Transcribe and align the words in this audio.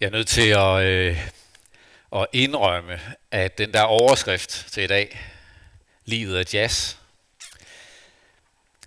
Jeg 0.00 0.06
er 0.06 0.10
nødt 0.10 0.28
til 0.28 0.48
at, 0.48 0.82
øh, 0.82 1.30
at 2.12 2.26
indrømme, 2.32 3.00
at 3.30 3.58
den 3.58 3.72
der 3.72 3.82
overskrift 3.82 4.66
til 4.72 4.82
i 4.82 4.86
dag, 4.86 5.20
livet 6.04 6.40
er 6.40 6.44
jazz, 6.52 6.96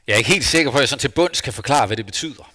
jeg 0.07 0.13
er 0.13 0.17
ikke 0.17 0.29
helt 0.29 0.45
sikker 0.45 0.71
på, 0.71 0.77
at 0.77 0.81
jeg 0.81 0.89
sådan 0.89 0.99
til 0.99 1.09
bunds 1.09 1.41
kan 1.41 1.53
forklare, 1.53 1.88
hvad 1.88 1.97
det 1.97 2.05
betyder. 2.05 2.53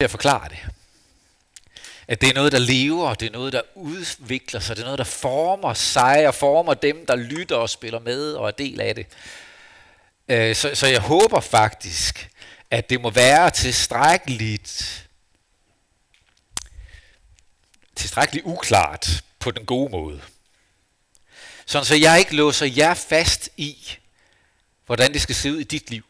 Jeg 0.00 0.10
forklare 0.10 0.48
det. 0.48 0.58
At 2.08 2.20
det 2.20 2.30
er 2.30 2.34
noget, 2.34 2.52
der 2.52 2.58
lever, 2.58 3.14
det 3.14 3.26
er 3.26 3.32
noget, 3.32 3.52
der 3.52 3.62
udvikler 3.74 4.60
sig, 4.60 4.76
det 4.76 4.82
er 4.82 4.86
noget, 4.86 4.98
der 4.98 5.04
former 5.04 5.74
sig 5.74 6.28
og 6.28 6.34
former 6.34 6.74
dem, 6.74 7.06
der 7.06 7.16
lytter 7.16 7.56
og 7.56 7.70
spiller 7.70 7.98
med 7.98 8.32
og 8.32 8.46
er 8.46 8.50
del 8.50 8.80
af 8.80 8.94
det. 8.94 9.06
Øh, 10.28 10.56
så, 10.56 10.74
så 10.74 10.86
jeg 10.86 11.00
håber 11.00 11.40
faktisk, 11.40 12.30
at 12.70 12.90
det 12.90 13.00
må 13.00 13.10
være 13.10 13.50
tilstrækkeligt, 13.50 15.08
tilstrækkeligt 17.96 18.46
uklart 18.46 19.24
på 19.38 19.50
den 19.50 19.66
gode 19.66 19.90
måde. 19.90 20.22
Sådan 21.66 21.86
så 21.86 21.94
jeg 21.94 22.18
ikke 22.18 22.36
låser 22.36 22.66
jer 22.66 22.94
fast 22.94 23.48
i, 23.56 23.98
hvordan 24.86 25.12
det 25.12 25.22
skal 25.22 25.34
se 25.34 25.52
ud 25.52 25.58
i 25.58 25.64
dit 25.64 25.90
liv. 25.90 26.04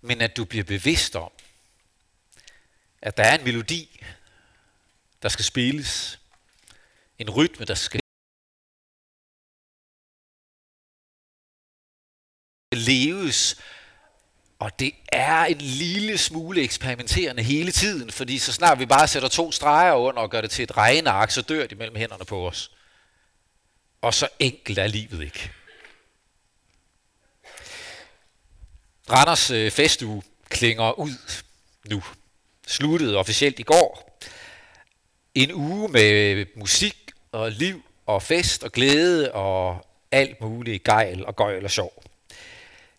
Men 0.00 0.20
at 0.20 0.36
du 0.36 0.44
bliver 0.44 0.64
bevidst 0.64 1.16
om, 1.16 1.32
at 3.02 3.16
der 3.16 3.22
er 3.22 3.38
en 3.38 3.44
melodi, 3.44 4.02
der 5.22 5.28
skal 5.28 5.44
spilles. 5.44 6.20
En 7.18 7.30
rytme, 7.30 7.64
der 7.64 7.74
skal 7.74 8.00
leves. 12.72 13.56
Og 14.60 14.78
det 14.78 14.92
er 15.12 15.44
en 15.44 15.58
lille 15.60 16.18
smule 16.18 16.62
eksperimenterende 16.62 17.42
hele 17.42 17.72
tiden, 17.72 18.10
fordi 18.10 18.38
så 18.38 18.52
snart 18.52 18.78
vi 18.78 18.86
bare 18.86 19.08
sætter 19.08 19.28
to 19.28 19.52
streger 19.52 19.92
under 19.92 20.22
og 20.22 20.30
gør 20.30 20.40
det 20.40 20.50
til 20.50 20.62
et 20.62 20.76
regneark, 20.76 21.30
så 21.30 21.42
dør 21.42 21.66
de 21.66 21.74
mellem 21.74 21.96
hænderne 21.96 22.24
på 22.24 22.48
os. 22.48 22.70
Og 24.02 24.14
så 24.14 24.28
enkelt 24.38 24.78
er 24.78 24.86
livet 24.86 25.22
ikke. 25.24 25.50
Randers 29.10 29.50
øh, 29.50 29.70
festuge 29.70 30.22
klinger 30.48 30.98
ud 30.98 31.34
nu. 31.84 32.02
Sluttede 32.66 33.16
officielt 33.16 33.58
i 33.58 33.62
går. 33.62 34.18
En 35.34 35.52
uge 35.52 35.88
med 35.88 36.46
musik 36.56 37.10
og 37.32 37.52
liv 37.52 37.82
og 38.06 38.22
fest 38.22 38.64
og 38.64 38.72
glæde 38.72 39.32
og 39.32 39.86
alt 40.10 40.40
muligt 40.40 40.84
gejl 40.84 41.26
og 41.26 41.36
gøjl 41.36 41.64
og 41.64 41.70
sjov. 41.70 42.09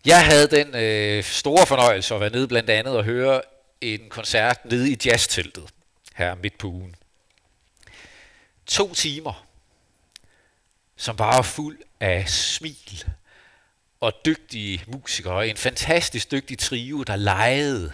Jeg 0.05 0.25
havde 0.25 0.47
den 0.47 0.75
øh, 0.75 1.23
store 1.23 1.66
fornøjelse 1.66 2.16
at 2.16 2.21
være 2.21 2.30
nede 2.30 2.47
blandt 2.47 2.69
andet 2.69 2.97
og 2.97 3.03
høre 3.03 3.41
en 3.81 4.09
koncert 4.09 4.66
nede 4.66 4.91
i 4.91 4.97
jazzteltet 5.05 5.63
her 6.16 6.35
midt 6.35 6.57
på 6.57 6.67
ugen. 6.67 6.95
To 8.66 8.94
timer, 8.94 9.45
som 10.95 11.16
bare 11.16 11.35
var 11.35 11.41
fuld 11.41 11.79
af 11.99 12.29
smil 12.29 13.05
og 13.99 14.13
dygtige 14.25 14.83
musikere. 14.88 15.47
En 15.47 15.57
fantastisk 15.57 16.31
dygtig 16.31 16.59
trio, 16.59 17.03
der 17.03 17.16
legede 17.16 17.94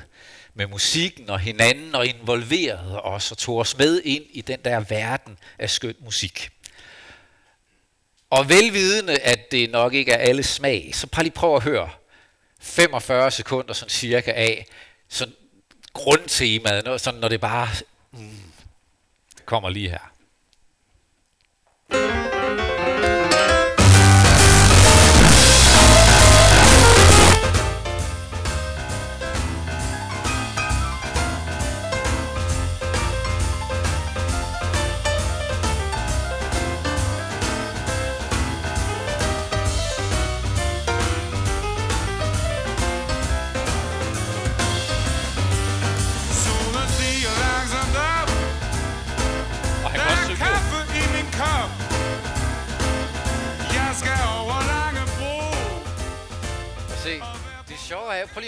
med 0.53 0.67
musikken 0.67 1.29
og 1.29 1.39
hinanden 1.39 1.95
og 1.95 2.07
involverede 2.07 3.01
os 3.01 3.31
og 3.31 3.37
tog 3.37 3.57
os 3.57 3.77
med 3.77 4.01
ind 4.01 4.23
i 4.29 4.41
den 4.41 4.59
der 4.65 4.79
verden 4.79 5.37
af 5.59 5.69
skøn 5.69 5.95
musik. 5.99 6.49
Og 8.29 8.49
velvidende, 8.49 9.19
at 9.19 9.51
det 9.51 9.71
nok 9.71 9.93
ikke 9.93 10.11
er 10.11 10.17
alle 10.17 10.43
smag, 10.43 10.91
så 10.93 11.07
bare 11.07 11.23
lige 11.23 11.33
prøv 11.33 11.55
at 11.55 11.63
høre 11.63 11.89
45 12.61 13.31
sekunder 13.31 13.73
sådan 13.73 13.89
cirka 13.89 14.31
af 14.31 14.65
sådan 15.09 15.33
grundtemaet, 15.93 17.01
sådan 17.01 17.19
når 17.19 17.27
det 17.27 17.41
bare 17.41 17.67
mm, 18.11 18.39
kommer 19.45 19.69
lige 19.69 19.89
her. 19.89 20.11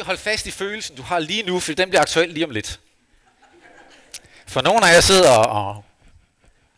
Hold 0.10 0.18
holde 0.18 0.32
fast 0.32 0.48
i 0.48 0.52
følelsen, 0.52 0.96
du 0.96 1.02
har 1.02 1.20
lige 1.20 1.44
nu, 1.44 1.60
for 1.60 1.74
den 1.74 1.90
bliver 1.90 2.02
aktuel 2.02 2.30
lige 2.30 2.46
om 2.46 2.52
lidt. 2.52 2.80
For 4.48 4.62
nogle 4.62 4.90
af 4.90 4.94
jer 4.94 5.02
sidder 5.02 5.32
og 5.32 5.84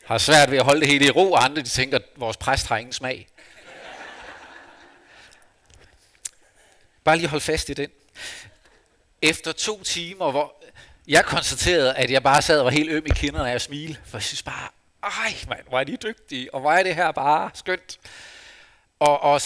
har 0.05 0.17
svært 0.17 0.51
ved 0.51 0.57
at 0.57 0.65
holde 0.65 0.81
det 0.81 0.87
hele 0.87 1.05
i 1.05 1.09
ro, 1.09 1.31
og 1.31 1.45
andre 1.45 1.61
de 1.61 1.67
tænker, 1.67 1.97
at 1.97 2.03
vores 2.15 2.37
præst 2.37 2.67
har 2.67 2.77
ingen 2.77 2.93
smag. 2.93 3.27
Bare 7.03 7.17
lige 7.17 7.27
hold 7.27 7.41
fast 7.41 7.69
i 7.69 7.73
den. 7.73 7.89
Efter 9.21 9.51
to 9.51 9.83
timer, 9.83 10.31
hvor 10.31 10.63
jeg 11.07 11.25
konstaterede, 11.25 11.95
at 11.95 12.11
jeg 12.11 12.23
bare 12.23 12.41
sad 12.41 12.59
og 12.59 12.65
var 12.65 12.71
helt 12.71 12.89
øm 12.89 13.05
i 13.05 13.13
kinderne 13.15 13.49
af 13.49 13.55
at 13.55 13.61
smile, 13.61 13.97
for 14.05 14.17
jeg 14.17 14.23
synes 14.23 14.43
bare, 14.43 14.67
ej 15.03 15.35
mand, 15.47 15.67
hvor 15.67 15.79
er 15.79 15.83
de 15.83 15.97
dygtige, 16.03 16.53
og 16.53 16.61
hvor 16.61 16.71
er 16.71 16.83
det 16.83 16.95
her 16.95 17.11
bare 17.11 17.51
skønt. 17.53 17.99
Og, 18.99 19.23
og 19.23 19.41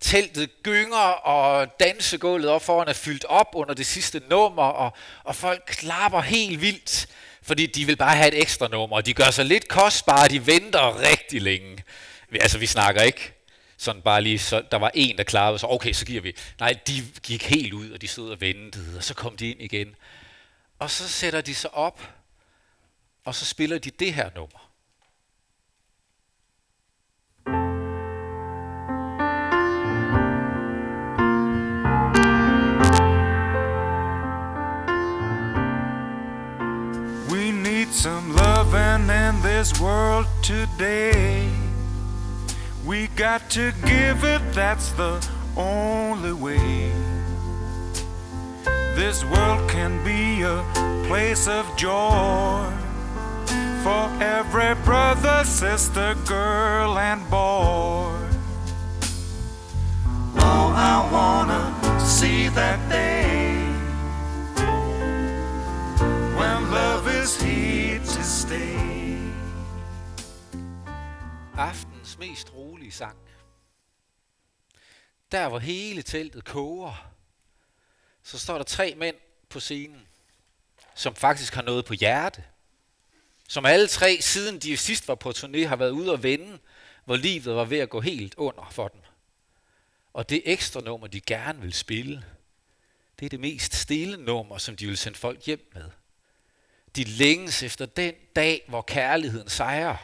teltet 0.00 0.62
gynger, 0.62 0.96
og 1.26 1.80
dansegulvet 1.80 2.50
op 2.50 2.62
foran 2.62 2.88
er 2.88 2.92
fyldt 2.92 3.24
op 3.24 3.48
under 3.54 3.74
det 3.74 3.86
sidste 3.86 4.22
nummer, 4.30 4.62
og, 4.62 4.92
og 5.24 5.36
folk 5.36 5.62
klapper 5.66 6.20
helt 6.20 6.60
vildt, 6.60 7.06
fordi 7.42 7.66
de 7.66 7.84
vil 7.84 7.96
bare 7.96 8.16
have 8.16 8.28
et 8.28 8.40
ekstra 8.42 8.68
nummer, 8.68 8.96
og 8.96 9.06
de 9.06 9.14
gør 9.14 9.30
sig 9.30 9.44
lidt 9.44 9.68
kostbare, 9.68 10.28
de 10.28 10.46
venter 10.46 11.00
rigtig 11.00 11.42
længe. 11.42 11.84
Altså, 12.32 12.58
vi 12.58 12.66
snakker 12.66 13.02
ikke 13.02 13.32
sådan 13.76 14.02
bare 14.02 14.22
lige, 14.22 14.38
så 14.38 14.62
der 14.70 14.76
var 14.76 14.90
en, 14.94 15.16
der 15.16 15.24
klappede, 15.24 15.58
så 15.58 15.66
okay, 15.66 15.92
så 15.92 16.06
giver 16.06 16.22
vi. 16.22 16.36
Nej, 16.60 16.78
de 16.86 17.04
gik 17.22 17.42
helt 17.42 17.72
ud, 17.72 17.90
og 17.90 18.00
de 18.00 18.08
stod 18.08 18.30
og 18.30 18.40
ventede, 18.40 18.96
og 18.96 19.04
så 19.04 19.14
kom 19.14 19.36
de 19.36 19.50
ind 19.50 19.62
igen. 19.62 19.94
Og 20.78 20.90
så 20.90 21.08
sætter 21.08 21.40
de 21.40 21.54
sig 21.54 21.74
op, 21.74 22.08
og 23.24 23.34
så 23.34 23.44
spiller 23.44 23.78
de 23.78 23.90
det 23.90 24.14
her 24.14 24.30
nummer. 24.34 24.70
This 39.64 39.80
world 39.80 40.26
today. 40.42 41.48
We 42.84 43.06
got 43.16 43.48
to 43.52 43.72
give 43.86 44.22
it, 44.22 44.42
that's 44.52 44.92
the 44.92 45.26
only 45.56 46.34
way. 46.34 46.92
This 48.94 49.24
world 49.24 49.70
can 49.70 50.04
be 50.04 50.42
a 50.42 50.62
place 51.08 51.48
of 51.48 51.64
joy 51.78 52.70
for 53.82 54.04
every 54.20 54.74
brother, 54.84 55.44
sister, 55.44 56.14
girl, 56.26 56.98
and 56.98 57.22
boy. 57.30 57.53
Mest 72.28 72.54
rolige 72.54 72.92
sang. 72.92 73.18
Der 75.32 75.48
hvor 75.48 75.58
hele 75.58 76.02
teltet 76.02 76.44
koger, 76.44 77.12
så 78.22 78.38
står 78.38 78.56
der 78.56 78.64
tre 78.64 78.94
mænd 78.94 79.16
på 79.48 79.60
scenen, 79.60 80.06
som 80.94 81.14
faktisk 81.14 81.54
har 81.54 81.62
noget 81.62 81.84
på 81.84 81.94
hjerte. 81.94 82.44
Som 83.48 83.66
alle 83.66 83.88
tre, 83.88 84.18
siden 84.20 84.58
de 84.58 84.76
sidst 84.76 85.08
var 85.08 85.14
på 85.14 85.30
turné, 85.30 85.66
har 85.66 85.76
været 85.76 85.90
ude 85.90 86.12
og 86.12 86.22
vende, 86.22 86.58
hvor 87.04 87.16
livet 87.16 87.56
var 87.56 87.64
ved 87.64 87.78
at 87.78 87.90
gå 87.90 88.00
helt 88.00 88.34
under 88.34 88.68
for 88.70 88.88
dem. 88.88 89.00
Og 90.12 90.28
det 90.28 90.42
ekstra 90.44 90.80
nummer, 90.80 91.06
de 91.06 91.20
gerne 91.20 91.60
vil 91.60 91.72
spille, 91.72 92.24
det 93.20 93.26
er 93.26 93.30
det 93.30 93.40
mest 93.40 93.74
stille 93.74 94.16
nummer, 94.16 94.58
som 94.58 94.76
de 94.76 94.86
vil 94.86 94.96
sende 94.96 95.18
folk 95.18 95.46
hjem 95.46 95.70
med. 95.74 95.90
De 96.96 97.04
længes 97.04 97.62
efter 97.62 97.86
den 97.86 98.14
dag, 98.36 98.64
hvor 98.68 98.82
kærligheden 98.82 99.48
sejrer. 99.48 99.96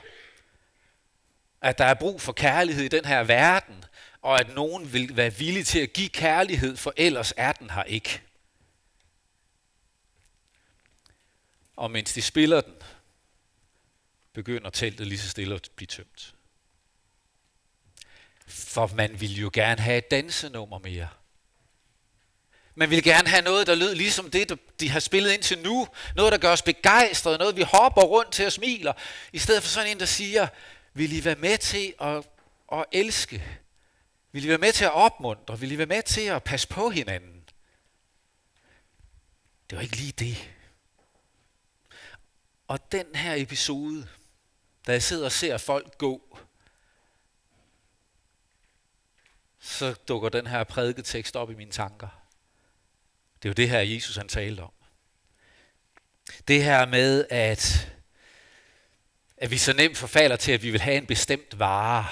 At 1.62 1.78
der 1.78 1.84
er 1.84 1.94
brug 1.94 2.20
for 2.20 2.32
kærlighed 2.32 2.84
i 2.84 2.88
den 2.88 3.04
her 3.04 3.24
verden, 3.24 3.84
og 4.22 4.40
at 4.40 4.54
nogen 4.54 4.92
vil 4.92 5.16
være 5.16 5.34
villig 5.34 5.66
til 5.66 5.78
at 5.78 5.92
give 5.92 6.08
kærlighed, 6.08 6.76
for 6.76 6.92
ellers 6.96 7.32
er 7.36 7.52
den 7.52 7.70
her 7.70 7.82
ikke. 7.82 8.20
Og 11.76 11.90
mens 11.90 12.12
de 12.12 12.22
spiller 12.22 12.60
den, 12.60 12.74
begynder 14.32 14.70
teltet 14.70 15.06
lige 15.06 15.18
så 15.18 15.28
stille 15.28 15.54
at 15.54 15.70
blive 15.76 15.86
tømt. 15.86 16.34
For 18.46 18.86
man 18.86 19.20
ville 19.20 19.36
jo 19.36 19.50
gerne 19.52 19.80
have 19.80 19.98
et 19.98 20.10
dansenummer 20.10 20.78
mere. 20.78 21.08
Man 22.74 22.90
ville 22.90 23.02
gerne 23.02 23.28
have 23.28 23.42
noget, 23.42 23.66
der 23.66 23.74
lød 23.74 23.94
ligesom 23.94 24.30
det, 24.30 24.58
de 24.80 24.90
har 24.90 25.00
spillet 25.00 25.32
indtil 25.32 25.58
nu. 25.58 25.88
Noget, 26.16 26.32
der 26.32 26.38
gør 26.38 26.52
os 26.52 26.62
begejstrede. 26.62 27.38
Noget, 27.38 27.56
vi 27.56 27.62
hopper 27.62 28.02
rundt 28.02 28.32
til 28.32 28.46
og 28.46 28.52
smiler. 28.52 28.92
I 29.32 29.38
stedet 29.38 29.62
for 29.62 29.68
sådan 29.68 29.90
en, 29.90 30.00
der 30.00 30.06
siger, 30.06 30.48
vil 30.92 31.12
I 31.12 31.25
være 31.25 31.34
med 31.34 31.58
til 31.58 31.94
at, 32.00 32.28
at 32.72 32.84
elske? 32.92 33.44
Vil 34.32 34.44
I 34.44 34.48
være 34.48 34.58
med 34.58 34.72
til 34.72 34.84
at 34.84 34.92
opmuntre? 34.92 35.58
Vil 35.58 35.72
I 35.72 35.78
være 35.78 35.87
med 35.87 36.02
til 36.02 36.20
at 36.20 36.44
passe 36.44 36.69
på 36.69 36.90
hinanden? 36.90 37.44
Det 39.70 39.76
var 39.76 39.82
ikke 39.82 39.96
lige 39.96 40.12
det. 40.12 40.50
Og 42.66 42.92
den 42.92 43.14
her 43.14 43.34
episode, 43.34 44.08
da 44.87 44.92
jeg 44.92 45.02
sidder 45.02 45.25
og 45.25 45.32
ser 45.32 45.58
folk 45.58 45.98
gå, 45.98 46.38
så 49.58 49.92
dukker 49.92 50.28
den 50.28 50.46
her 50.46 50.64
prædiketekst 50.64 51.37
op 51.37 51.50
i 51.50 51.54
mine 51.54 51.70
tanker. 51.70 52.08
Det 53.42 53.48
er 53.48 53.50
jo 53.50 53.54
det 53.54 53.70
her, 53.70 53.81
Jesus 53.81 54.16
han 54.16 54.28
talte 54.28 54.60
om. 54.60 54.72
Det 56.48 56.64
her 56.64 56.87
med, 56.87 57.26
at, 57.31 57.92
at 59.40 59.50
vi 59.50 59.58
så 59.58 59.72
nemt 59.72 59.96
forfalder 59.96 60.37
til, 60.37 60.52
at 60.52 60.62
vi 60.62 60.70
vil 60.70 60.81
have 60.81 60.96
en 60.96 61.06
bestemt 61.06 61.58
vare. 61.58 62.06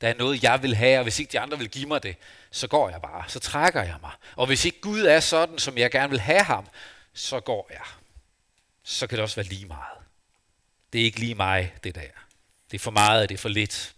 Der 0.00 0.08
er 0.08 0.14
noget, 0.14 0.42
jeg 0.42 0.62
vil 0.62 0.76
have, 0.76 0.98
og 0.98 1.02
hvis 1.02 1.18
ikke 1.18 1.32
de 1.32 1.40
andre 1.40 1.58
vil 1.58 1.68
give 1.68 1.86
mig 1.86 2.02
det, 2.02 2.16
så 2.50 2.68
går 2.68 2.90
jeg 2.90 3.00
bare. 3.02 3.24
Så 3.28 3.40
trækker 3.40 3.82
jeg 3.82 3.96
mig. 4.00 4.12
Og 4.36 4.46
hvis 4.46 4.64
ikke 4.64 4.80
Gud 4.80 5.00
er 5.00 5.20
sådan, 5.20 5.58
som 5.58 5.78
jeg 5.78 5.90
gerne 5.90 6.10
vil 6.10 6.20
have 6.20 6.42
ham, 6.42 6.66
så 7.12 7.40
går 7.40 7.68
jeg. 7.70 7.84
Så 8.82 9.06
kan 9.06 9.16
det 9.16 9.22
også 9.22 9.36
være 9.36 9.46
lige 9.46 9.66
meget. 9.66 9.98
Det 10.92 11.00
er 11.00 11.04
ikke 11.04 11.20
lige 11.20 11.34
mig, 11.34 11.74
det 11.84 11.94
der. 11.94 12.00
Det 12.70 12.78
er 12.78 12.82
for 12.82 12.90
meget, 12.90 13.28
det 13.28 13.34
er 13.34 13.38
for 13.38 13.48
lidt. 13.48 13.94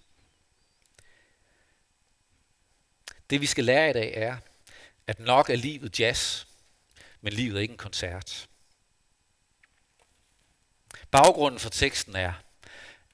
Det 3.31 3.41
vi 3.41 3.47
skal 3.47 3.65
lære 3.65 3.91
i 3.91 3.93
dag 3.93 4.13
er, 4.17 4.37
at 5.07 5.21
nok 5.21 5.51
er 5.51 5.57
livet 5.57 6.01
jazz, 6.01 6.45
men 7.21 7.33
livet 7.33 7.57
er 7.57 7.61
ikke 7.61 7.73
en 7.73 7.79
koncert. 7.79 8.49
Baggrunden 11.11 11.61
for 11.61 11.71
teksten 11.71 12.17
er, 12.17 12.33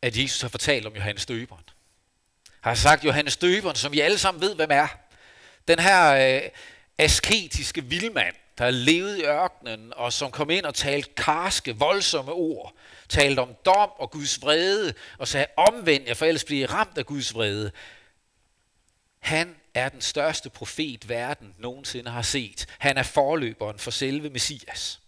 at 0.02 0.16
Jesus 0.16 0.40
har 0.40 0.48
fortalt 0.48 0.86
om 0.86 0.94
Johannes 0.94 1.26
Døberen. 1.26 1.64
Har 2.60 2.74
sagt 2.74 3.04
Johannes 3.04 3.36
Døberen, 3.36 3.76
som 3.76 3.92
vi 3.92 4.00
alle 4.00 4.18
sammen 4.18 4.40
ved, 4.40 4.54
hvem 4.54 4.70
er. 4.70 4.88
Den 5.68 5.78
her 5.78 6.34
øh, 6.36 6.42
asketiske 6.98 7.84
vildmand, 7.84 8.34
der 8.58 8.70
levede 8.70 9.20
i 9.20 9.24
ørkenen, 9.24 9.92
og 9.96 10.12
som 10.12 10.30
kom 10.30 10.50
ind 10.50 10.64
og 10.64 10.74
talte 10.74 11.10
karske, 11.16 11.76
voldsomme 11.76 12.32
ord. 12.32 12.74
Talte 13.08 13.40
om 13.40 13.54
dom 13.64 13.90
og 13.96 14.10
Guds 14.10 14.42
vrede, 14.42 14.94
og 15.18 15.28
sagde, 15.28 15.46
omvend 15.56 16.06
jer, 16.06 16.14
for 16.14 16.26
ellers 16.26 16.44
bliver 16.44 16.62
I 16.62 16.66
ramt 16.66 16.98
af 16.98 17.06
Guds 17.06 17.34
vrede. 17.34 17.72
Han 19.18 19.56
er 19.74 19.88
den 19.88 20.00
største 20.00 20.50
profet, 20.50 21.08
verden 21.08 21.54
nogensinde 21.58 22.10
har 22.10 22.22
set. 22.22 22.66
Han 22.78 22.96
er 22.96 23.02
forløberen 23.02 23.78
for 23.78 23.90
selve 23.90 24.30
Messias. 24.30 25.00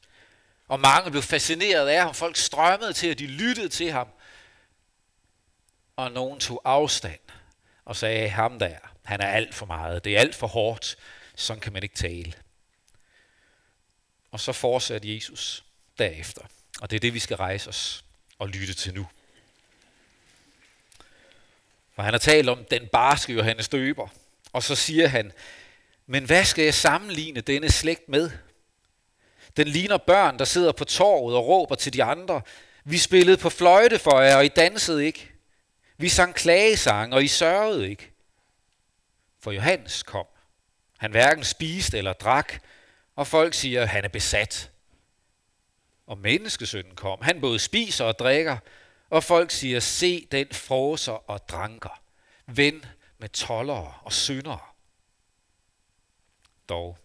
Og 0.69 0.81
mange 0.81 1.11
blev 1.11 1.23
fascineret 1.23 1.88
af 1.88 2.02
ham. 2.02 2.14
Folk 2.14 2.37
strømmede 2.37 2.93
til, 2.93 3.11
og 3.11 3.19
de 3.19 3.26
lyttede 3.26 3.69
til 3.69 3.93
ham. 3.93 4.08
Og 5.96 6.12
nogen 6.12 6.41
tog 6.41 6.62
afstand 6.64 7.20
og 7.85 7.96
sagde, 7.96 8.29
ham 8.29 8.58
der, 8.58 8.76
han 9.05 9.20
er 9.20 9.26
alt 9.26 9.55
for 9.55 9.67
meget. 9.67 10.05
Det 10.05 10.17
er 10.17 10.20
alt 10.20 10.35
for 10.35 10.46
hårdt. 10.46 10.96
Sådan 11.35 11.61
kan 11.61 11.73
man 11.73 11.82
ikke 11.82 11.94
tale. 11.94 12.32
Og 14.31 14.41
så 14.41 14.52
fortsatte 14.52 15.14
Jesus 15.14 15.64
derefter. 15.99 16.43
Og 16.81 16.91
det 16.91 16.96
er 16.96 17.00
det, 17.00 17.14
vi 17.14 17.19
skal 17.19 17.37
rejse 17.37 17.69
os 17.69 18.05
og 18.38 18.49
lytte 18.49 18.75
til 18.75 18.94
nu. 18.94 19.06
For 21.94 22.02
han 22.02 22.14
har 22.14 22.19
talt 22.19 22.49
om 22.49 22.64
den 22.64 22.87
barske 22.87 23.32
Johannes 23.32 23.69
Døber, 23.69 24.08
og 24.52 24.62
så 24.62 24.75
siger 24.75 25.08
han, 25.08 25.32
men 26.06 26.25
hvad 26.25 26.44
skal 26.44 26.64
jeg 26.64 26.75
sammenligne 26.75 27.41
denne 27.41 27.70
slægt 27.70 28.08
med? 28.08 28.31
Den 29.56 29.69
ligner 29.69 29.96
børn, 29.96 30.38
der 30.38 30.44
sidder 30.44 30.73
på 30.73 30.85
torvet 30.85 31.37
og 31.37 31.46
råber 31.46 31.75
til 31.75 31.93
de 31.93 32.05
andre. 32.05 32.43
Vi 32.85 32.99
spillede 32.99 33.37
på 33.37 33.50
fløjte 33.50 33.99
for 33.99 34.20
jer, 34.20 34.37
og 34.37 34.44
I 34.44 34.49
dansede 34.49 35.06
ikke. 35.06 35.33
Vi 35.96 36.08
sang 36.08 36.35
klagesang, 36.35 37.14
og 37.14 37.25
I 37.25 37.29
sørgede 37.29 37.91
ikke. 37.91 38.12
For 39.41 39.52
Johannes 39.52 40.02
kom. 40.02 40.26
Han 40.99 41.11
hverken 41.11 41.44
spiste 41.44 41.99
eller 41.99 42.12
drak, 42.12 42.62
og 43.17 43.26
folk 43.26 43.55
siger, 43.55 43.82
at 43.82 43.88
han 43.88 44.05
er 44.05 44.08
besat. 44.08 44.70
Og 46.06 46.19
menneskesønnen 46.19 46.96
kom. 46.96 47.23
Han 47.23 47.41
både 47.41 47.58
spiser 47.58 48.05
og 48.05 48.19
drikker, 48.19 48.56
og 49.11 49.25
folk 49.25 49.50
siger, 49.50 49.81
se 49.81 50.26
den 50.31 50.49
froser 50.52 51.31
og 51.31 51.49
dranker. 51.49 52.02
Ven 52.46 52.85
med 53.19 53.29
tollere 53.29 53.94
og 54.02 54.12
syndere. 54.12 54.61
Dog, 56.69 56.99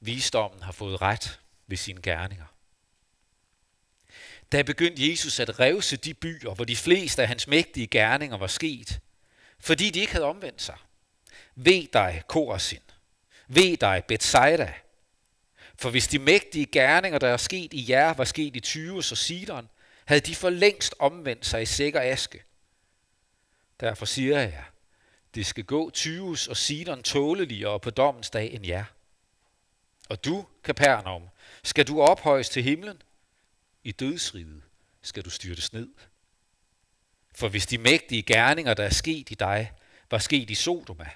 visdommen 0.00 0.62
har 0.62 0.72
fået 0.72 1.02
ret 1.02 1.40
ved 1.66 1.76
sine 1.76 2.02
gerninger. 2.02 2.44
Da 4.52 4.62
begyndte 4.62 5.10
Jesus 5.10 5.40
at 5.40 5.60
revse 5.60 5.96
de 5.96 6.14
byer, 6.14 6.54
hvor 6.54 6.64
de 6.64 6.76
fleste 6.76 7.22
af 7.22 7.28
hans 7.28 7.46
mægtige 7.46 7.86
gerninger 7.86 8.36
var 8.36 8.46
sket, 8.46 9.00
fordi 9.60 9.90
de 9.90 10.00
ikke 10.00 10.12
havde 10.12 10.24
omvendt 10.24 10.62
sig. 10.62 10.76
Ved 11.54 11.86
dig, 11.92 12.22
Korasin. 12.28 12.82
Ved 13.48 13.76
dig, 13.76 14.04
Bethsaida. 14.08 14.72
For 15.78 15.90
hvis 15.90 16.08
de 16.08 16.18
mægtige 16.18 16.66
gerninger, 16.66 17.18
der 17.18 17.28
er 17.28 17.36
sket 17.36 17.72
i 17.72 17.84
jer, 17.88 18.14
var 18.14 18.24
sket 18.24 18.56
i 18.56 18.60
Tyros 18.60 19.12
og 19.12 19.18
Sidon, 19.18 19.68
havde 20.04 20.20
de 20.20 20.34
for 20.34 20.50
længst 20.50 20.94
omvendt 20.98 21.46
sig 21.46 21.62
i 21.62 21.66
sikker 21.66 22.00
aske. 22.00 22.42
Derfor 23.80 24.06
siger 24.06 24.38
jeg, 24.38 24.64
det 25.34 25.46
skal 25.46 25.64
gå 25.64 25.90
Tyros 25.90 26.48
og 26.48 26.56
Sidon 26.56 27.02
tåleligere 27.02 27.80
på 27.80 27.90
dommens 27.90 28.30
dag 28.30 28.54
end 28.54 28.66
jer. 28.66 28.84
Og 30.08 30.24
du, 30.24 30.46
Kapernaum, 30.64 31.22
skal 31.62 31.86
du 31.86 32.02
ophøjes 32.02 32.48
til 32.48 32.62
himlen? 32.62 33.02
I 33.88 33.92
dødsriget 33.92 34.62
skal 35.02 35.24
du 35.24 35.30
styrtes 35.30 35.72
ned. 35.72 35.88
For 37.34 37.48
hvis 37.48 37.66
de 37.66 37.78
mægtige 37.78 38.22
gerninger, 38.22 38.74
der 38.74 38.84
er 38.84 38.90
sket 38.90 39.30
i 39.30 39.34
dig, 39.34 39.72
var 40.10 40.18
sket 40.18 40.50
i 40.50 40.54
Sodoma, 40.54 41.10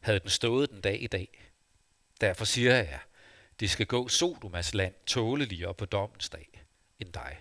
havde 0.00 0.20
den 0.20 0.30
stået 0.30 0.70
den 0.70 0.80
dag 0.80 1.02
i 1.02 1.06
dag. 1.06 1.52
Derfor 2.20 2.44
siger 2.44 2.74
jeg, 2.74 3.00
det 3.60 3.70
skal 3.70 3.86
gå 3.86 4.08
Sodomas 4.08 4.74
land 4.74 4.94
tåleligere 5.06 5.74
på 5.74 5.84
dommens 5.84 6.28
dag 6.28 6.64
end 6.98 7.12
dig. 7.12 7.38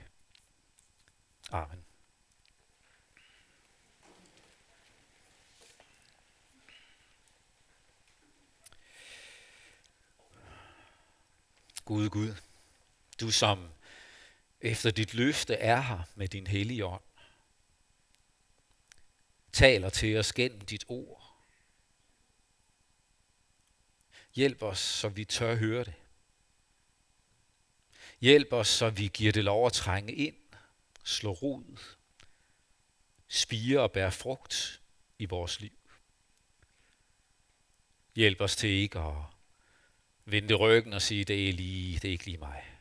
Amen. 1.52 1.86
Gud, 11.86 12.10
Gud, 12.10 12.34
du 13.20 13.32
som 13.32 13.75
efter 14.66 14.92
dit 14.92 15.14
løfte 15.14 15.54
er 15.54 15.82
her 15.82 16.02
med 16.16 16.28
din 16.28 16.48
hellige 16.48 16.86
ånd, 16.86 17.02
taler 19.52 19.90
til 19.90 20.18
os 20.18 20.34
gennem 20.34 20.62
dit 20.62 20.86
ord. 20.88 21.22
Hjælp 24.34 24.64
os, 24.64 24.80
så 24.80 25.10
vi 25.10 25.26
tør 25.26 25.56
høre 25.56 25.84
det. 25.84 25.94
Hjælp 28.22 28.54
os, 28.54 28.68
så 28.68 28.90
vi 28.90 29.12
giver 29.14 29.32
det 29.32 29.44
lov 29.44 29.66
at 29.66 29.74
trænge 29.74 30.14
ind, 30.14 30.36
slå 31.04 31.32
rod, 31.32 31.96
spire 33.28 33.80
og 33.80 33.92
bære 33.92 34.12
frugt 34.12 34.82
i 35.20 35.26
vores 35.26 35.62
liv. 35.62 35.78
Hjælp 38.16 38.42
os 38.42 38.56
til 38.56 38.70
ikke 38.70 39.00
at 39.00 39.16
vende 40.26 40.54
ryggen 40.54 40.94
og 40.94 41.02
sige, 41.02 41.26
det 41.26 41.50
er, 41.50 41.54
lige, 41.54 42.00
det 42.00 42.08
er 42.08 42.12
ikke 42.12 42.26
lige 42.26 42.38
mig. 42.38 42.75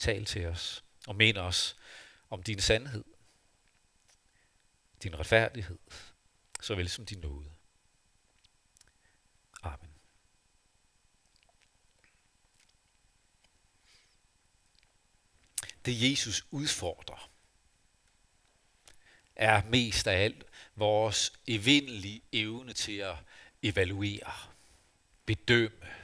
Tal 0.00 0.24
til 0.24 0.46
os 0.46 0.84
og 1.06 1.16
mind 1.16 1.36
os 1.38 1.76
om 2.30 2.42
din 2.42 2.60
sandhed, 2.60 3.04
din 5.02 5.18
retfærdighed, 5.18 5.78
såvel 6.60 6.88
som 6.88 7.06
din 7.06 7.18
nåde. 7.18 7.52
Amen. 9.62 9.90
Det 15.84 16.10
Jesus 16.10 16.46
udfordrer, 16.50 17.30
er 19.36 19.64
mest 19.64 20.06
af 20.06 20.24
alt 20.24 20.44
vores 20.74 21.32
evindelige 21.46 22.22
evne 22.32 22.72
til 22.72 22.96
at 22.96 23.16
evaluere, 23.62 24.32
bedømme, 25.26 25.99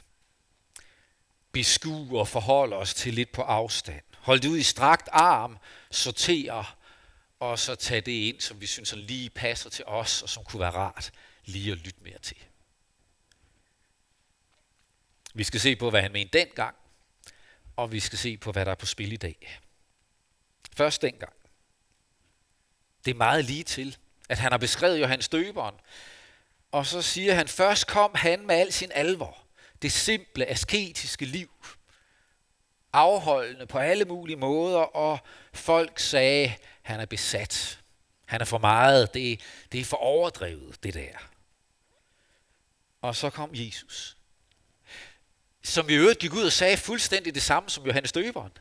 beskue 1.57 2.21
og 2.21 2.29
forholde 2.29 2.77
os 2.77 2.95
til 2.95 3.15
lidt 3.15 3.33
på 3.33 3.43
afstand. 3.43 4.03
Hold 4.19 4.41
det 4.41 4.49
ud 4.49 4.59
i 4.59 4.63
strakt 4.63 5.09
arm, 5.13 5.59
sortere 5.91 6.65
og 7.41 7.59
så 7.59 7.75
tage 7.75 8.01
det 8.01 8.13
ind, 8.13 8.41
som 8.41 8.61
vi 8.61 8.67
synes 8.67 8.95
lige 8.97 9.31
passer 9.31 9.71
til 9.71 9.85
os, 9.85 10.23
og 10.23 10.29
som 10.29 10.45
kunne 10.45 10.61
være 10.61 10.71
rart 10.71 11.11
lige 11.45 11.73
at 11.73 11.79
lytte 11.79 12.01
mere 12.03 12.19
til. 12.19 12.37
Vi 15.35 15.45
skal 15.45 15.61
se 15.61 15.77
på, 15.77 15.91
hvad 15.91 16.03
han 16.03 16.13
mente 16.13 16.39
dengang, 16.39 16.77
og 17.77 17.93
vi 17.93 18.01
skal 18.01 18.19
se 18.19 18.37
på, 18.37 18.53
hvad 18.53 18.65
der 18.65 18.71
er 18.71 18.77
på 18.77 18.87
spil 18.87 19.13
i 19.13 19.17
dag. 19.17 19.59
Først 20.77 21.03
dengang. 21.03 21.33
Det 23.05 23.11
er 23.11 23.15
meget 23.15 23.45
lige 23.45 23.65
til, 23.65 23.97
at 24.29 24.39
han 24.39 24.53
har 24.53 24.59
beskrevet 24.59 25.01
Johannes 25.01 25.29
Døberen, 25.29 25.75
og 26.73 26.87
så 26.87 27.03
siger 27.03 27.35
han, 27.35 27.49
først 27.49 27.87
kom 27.87 28.11
han 28.15 28.47
med 28.47 28.55
al 28.55 28.73
sin 28.73 28.93
alvor, 28.95 29.46
det 29.87 29.93
simple, 29.93 30.47
asketiske 30.47 31.25
liv, 31.25 31.51
afholdende 32.93 33.67
på 33.67 33.79
alle 33.79 34.05
mulige 34.05 34.37
måder, 34.37 34.79
og 34.79 35.19
folk 35.55 35.99
sagde, 35.99 36.55
han 36.83 37.01
er 37.01 37.07
besat. 37.07 37.81
Han 38.25 38.41
er 38.41 38.45
for 38.45 38.59
meget, 38.59 39.15
det, 39.15 39.41
det 39.73 39.81
er 39.81 39.85
for 39.85 39.97
overdrevet, 39.97 40.83
det 40.83 40.95
der. 40.95 41.29
Og 43.03 43.17
så 43.17 43.31
kom 43.31 43.51
Jesus, 43.53 44.17
som 45.63 45.91
i 45.91 45.95
øvrigt 45.95 46.19
gik 46.19 46.35
ud 46.35 46.45
og 46.45 46.53
sagde 46.53 46.77
fuldstændig 46.77 47.35
det 47.35 47.43
samme 47.43 47.71
som 47.71 47.87
Johannes 47.87 48.13
Døberen. 48.13 48.53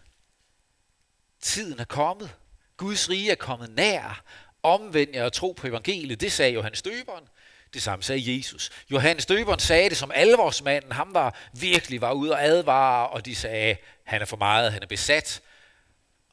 Tiden 1.41 1.79
er 1.79 1.86
kommet. 1.86 2.36
Guds 2.77 3.10
rige 3.10 3.32
er 3.32 3.36
kommet 3.36 3.70
nær. 3.70 4.24
Omvend 4.63 5.13
jer 5.13 5.24
og 5.24 5.34
tro 5.34 5.51
på 5.51 5.67
evangeliet. 5.67 6.22
Det 6.22 6.32
sagde 6.32 6.53
Johannes 6.53 6.82
Døberen. 6.82 7.27
Det 7.74 7.81
samme 7.84 8.03
sagde 8.03 8.38
Jesus. 8.38 8.72
Johannes 8.91 9.25
Døberen 9.25 9.60
sagde 9.60 9.89
det 9.89 9.98
som 9.98 10.12
alvorsmanden. 10.15 10.91
Ham 10.91 11.13
var 11.13 11.36
virkelig 11.53 12.01
var 12.01 12.12
ude 12.12 12.31
og 12.31 12.43
advare, 12.43 13.10
og 13.10 13.25
de 13.25 13.36
sagde, 13.36 13.77
han 14.03 14.22
er 14.22 14.25
for 14.25 14.38
meget, 14.38 14.74
han 14.74 14.84
er 14.84 14.88
besat. 14.88 15.41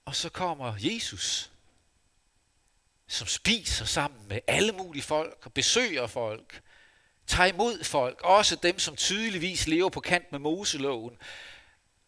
Og 0.05 0.17
så 0.17 0.29
kommer 0.29 0.75
Jesus, 0.79 1.51
som 3.09 3.27
spiser 3.27 3.85
sammen 3.85 4.29
med 4.29 4.41
alle 4.47 4.73
mulige 4.73 5.03
folk 5.03 5.39
og 5.45 5.53
besøger 5.53 6.07
folk, 6.07 6.61
tager 7.27 7.47
imod 7.47 7.85
folk, 7.85 8.21
også 8.25 8.57
dem, 8.57 8.79
som 8.79 8.97
tydeligvis 8.97 9.67
lever 9.67 9.89
på 9.89 10.01
kant 10.01 10.33
med 10.33 10.39
Moseloven, 10.39 11.17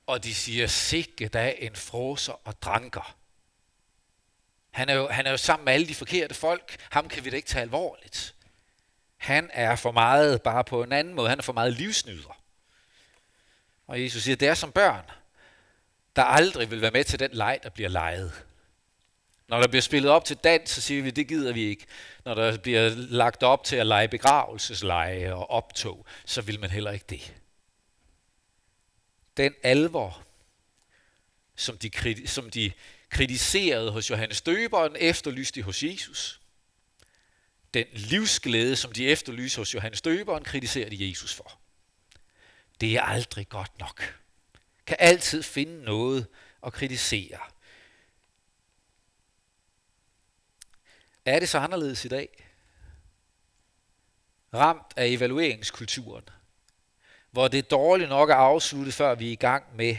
og 0.06 0.24
de 0.24 0.34
siger, 0.34 0.66
sikke 0.66 1.28
da 1.28 1.54
en 1.58 1.76
froser 1.76 2.32
og 2.44 2.62
dranker. 2.62 3.16
Han 4.70 4.88
er, 4.88 4.94
jo, 4.94 5.08
han 5.08 5.26
er 5.26 5.30
jo 5.30 5.36
sammen 5.36 5.64
med 5.64 5.72
alle 5.72 5.88
de 5.88 5.94
forkerte 5.94 6.34
folk. 6.34 6.76
Ham 6.90 7.08
kan 7.08 7.24
vi 7.24 7.30
da 7.30 7.36
ikke 7.36 7.48
tage 7.48 7.62
alvorligt. 7.62 8.34
Han 9.24 9.50
er 9.52 9.76
for 9.76 9.92
meget, 9.92 10.42
bare 10.42 10.64
på 10.64 10.82
en 10.82 10.92
anden 10.92 11.14
måde, 11.14 11.28
han 11.28 11.38
er 11.38 11.42
for 11.42 11.52
meget 11.52 11.72
livsnyder. 11.72 12.42
Og 13.86 14.02
Jesus 14.02 14.22
siger, 14.22 14.36
det 14.36 14.48
er 14.48 14.54
som 14.54 14.72
børn, 14.72 15.04
der 16.16 16.22
aldrig 16.22 16.70
vil 16.70 16.80
være 16.80 16.90
med 16.90 17.04
til 17.04 17.18
den 17.18 17.30
leg, 17.32 17.60
der 17.62 17.70
bliver 17.70 17.88
leget. 17.88 18.44
Når 19.48 19.60
der 19.60 19.68
bliver 19.68 19.82
spillet 19.82 20.10
op 20.10 20.24
til 20.24 20.36
dans, 20.36 20.70
så 20.70 20.80
siger 20.80 21.02
vi, 21.02 21.10
det 21.10 21.28
gider 21.28 21.52
vi 21.52 21.62
ikke. 21.62 21.86
Når 22.24 22.34
der 22.34 22.58
bliver 22.58 22.88
lagt 22.96 23.42
op 23.42 23.64
til 23.64 23.76
at 23.76 23.86
lege 23.86 24.08
begravelsesleje 24.08 25.34
og 25.34 25.50
optog, 25.50 26.06
så 26.24 26.42
vil 26.42 26.60
man 26.60 26.70
heller 26.70 26.90
ikke 26.90 27.06
det. 27.08 27.34
Den 29.36 29.54
alvor, 29.62 30.22
som 31.56 31.78
de, 31.78 32.26
som 32.26 32.50
de 32.50 32.72
kritiserede 33.08 33.90
hos 33.90 34.10
Johannes 34.10 34.42
Døberen, 34.42 34.96
efterlyste 34.98 35.62
hos 35.62 35.82
Jesus. 35.82 36.40
Den 37.74 37.86
livsglæde, 37.92 38.76
som 38.76 38.92
de 38.92 39.08
efterlyser 39.08 39.60
hos 39.60 39.74
Johannes 39.74 40.02
Døberen, 40.02 40.44
kritiserer 40.44 40.90
de 40.90 41.08
Jesus 41.08 41.34
for. 41.34 41.60
Det 42.80 42.96
er 42.96 43.02
aldrig 43.02 43.48
godt 43.48 43.78
nok. 43.80 44.20
Kan 44.86 44.96
altid 45.00 45.42
finde 45.42 45.82
noget 45.82 46.26
at 46.66 46.72
kritisere. 46.72 47.38
Er 51.24 51.38
det 51.38 51.48
så 51.48 51.58
anderledes 51.58 52.04
i 52.04 52.08
dag? 52.08 52.46
Ramt 54.54 54.92
af 54.96 55.06
evalueringskulturen, 55.06 56.28
hvor 57.30 57.48
det 57.48 57.58
er 57.58 57.62
dårligt 57.62 58.08
nok 58.08 58.30
at 58.30 58.36
afslutte, 58.36 58.92
før 58.92 59.14
vi 59.14 59.28
er 59.28 59.32
i 59.32 59.34
gang 59.34 59.76
med 59.76 59.96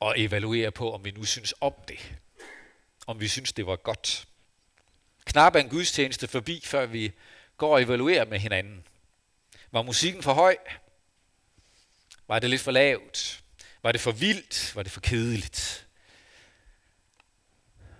at 0.00 0.12
evaluere 0.16 0.70
på, 0.70 0.92
om 0.92 1.04
vi 1.04 1.10
nu 1.10 1.24
synes 1.24 1.54
om 1.60 1.74
det. 1.88 2.16
Om 3.06 3.20
vi 3.20 3.28
synes, 3.28 3.52
det 3.52 3.66
var 3.66 3.76
godt. 3.76 4.28
Knap 5.24 5.56
en 5.56 5.68
gudstjeneste 5.68 6.28
forbi, 6.28 6.62
før 6.64 6.86
vi 6.86 7.12
går 7.56 7.74
og 7.74 7.82
evaluerer 7.82 8.24
med 8.24 8.38
hinanden. 8.38 8.86
Var 9.70 9.82
musikken 9.82 10.22
for 10.22 10.32
høj? 10.32 10.56
Var 12.28 12.38
det 12.38 12.50
lidt 12.50 12.62
for 12.62 12.70
lavt? 12.70 13.44
Var 13.82 13.92
det 13.92 14.00
for 14.00 14.12
vildt? 14.12 14.76
Var 14.76 14.82
det 14.82 14.92
for 14.92 15.00
kedeligt? 15.00 15.86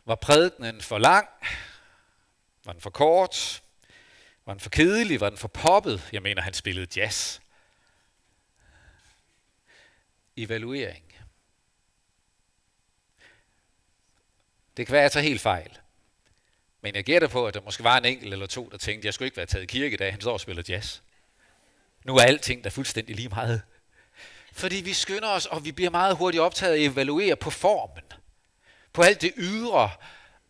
Var 0.04 0.14
prædikenen 0.14 0.80
for 0.80 0.98
lang? 0.98 1.28
Var 2.64 2.72
den 2.72 2.80
for 2.80 2.90
kort? 2.90 3.62
Var 4.46 4.54
den 4.54 4.60
for 4.60 4.70
kedelig? 4.70 5.20
Var 5.20 5.30
den 5.30 5.38
for 5.38 5.48
poppet? 5.48 6.08
Jeg 6.12 6.22
mener, 6.22 6.42
han 6.42 6.54
spillede 6.54 7.00
jazz. 7.00 7.40
Evaluering. 10.36 11.12
Det 14.76 14.86
kan 14.86 14.92
være, 14.92 15.00
at 15.00 15.04
jeg 15.04 15.12
tager 15.12 15.28
helt 15.28 15.40
fejl. 15.40 15.78
Men 16.84 16.94
jeg 16.94 17.04
gætter 17.04 17.28
på, 17.28 17.46
at 17.46 17.54
der 17.54 17.60
måske 17.60 17.84
var 17.84 17.98
en 17.98 18.04
enkelt 18.04 18.32
eller 18.32 18.46
to, 18.46 18.68
der 18.72 18.78
tænkte, 18.78 19.06
jeg 19.06 19.14
skulle 19.14 19.26
ikke 19.26 19.36
være 19.36 19.46
taget 19.46 19.62
i 19.62 19.66
kirke 19.66 19.94
i 19.94 19.96
dag, 19.96 20.12
han 20.12 20.20
står 20.20 20.32
og 20.32 20.40
spiller 20.40 20.62
jazz. 20.68 21.00
Nu 22.04 22.16
er 22.16 22.22
alting 22.22 22.64
der 22.64 22.70
fuldstændig 22.70 23.16
lige 23.16 23.28
meget. 23.28 23.62
Fordi 24.52 24.76
vi 24.76 24.92
skynder 24.92 25.28
os, 25.28 25.46
og 25.46 25.64
vi 25.64 25.72
bliver 25.72 25.90
meget 25.90 26.16
hurtigt 26.16 26.40
optaget 26.40 26.72
af 26.72 26.78
at 26.78 26.84
evaluere 26.84 27.36
på 27.36 27.50
formen. 27.50 28.04
På 28.92 29.02
alt 29.02 29.22
det 29.22 29.32
ydre, 29.36 29.90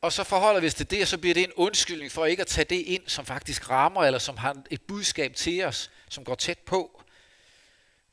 og 0.00 0.12
så 0.12 0.24
forholder 0.24 0.60
vi 0.60 0.66
os 0.66 0.74
til 0.74 0.90
det, 0.90 1.02
og 1.02 1.08
så 1.08 1.18
bliver 1.18 1.34
det 1.34 1.44
en 1.44 1.52
undskyldning 1.56 2.12
for 2.12 2.24
ikke 2.24 2.40
at 2.40 2.46
tage 2.46 2.64
det 2.64 2.82
ind, 2.86 3.02
som 3.06 3.26
faktisk 3.26 3.70
rammer, 3.70 4.04
eller 4.04 4.18
som 4.18 4.36
har 4.36 4.56
et 4.70 4.82
budskab 4.82 5.34
til 5.34 5.64
os, 5.64 5.90
som 6.08 6.24
går 6.24 6.34
tæt 6.34 6.58
på. 6.58 7.02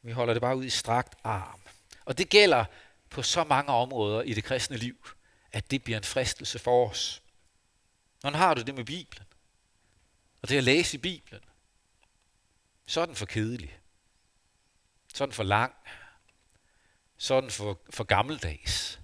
Vi 0.02 0.12
holder 0.12 0.34
det 0.34 0.42
bare 0.42 0.58
ud 0.58 0.66
i 0.66 0.70
strakt 0.70 1.16
arm. 1.24 1.60
Og 2.06 2.18
det 2.18 2.30
gælder 2.30 2.66
på 3.10 3.22
så 3.22 3.44
mange 3.44 3.72
områder 3.74 4.22
i 4.22 4.34
det 4.34 4.44
kristne 4.44 4.78
liv, 4.78 4.96
at 5.52 5.72
det 5.72 5.84
bliver 5.84 5.98
en 5.98 6.04
fristelse 6.04 6.60
for 6.60 6.90
os. 6.90 7.22
Hvordan 8.22 8.40
har 8.40 8.54
du 8.54 8.62
det 8.62 8.76
med 8.76 8.86
Bibelen? 8.86 9.28
Og 10.42 10.50
det 10.50 10.58
at 10.58 10.64
læse 10.64 10.98
i 10.98 11.02
Bibelen. 11.02 11.42
Så 12.86 13.02
er 13.02 13.06
den 13.06 13.16
for 13.16 13.26
kedelig. 13.26 13.80
Så 15.14 15.24
er 15.24 15.26
den 15.26 15.34
for 15.34 15.44
lang. 15.44 15.74
Så 17.18 17.36
er 17.36 17.42
den 17.42 17.52
for, 17.52 17.82
for 17.90 18.04
gammeldags. 18.04 19.00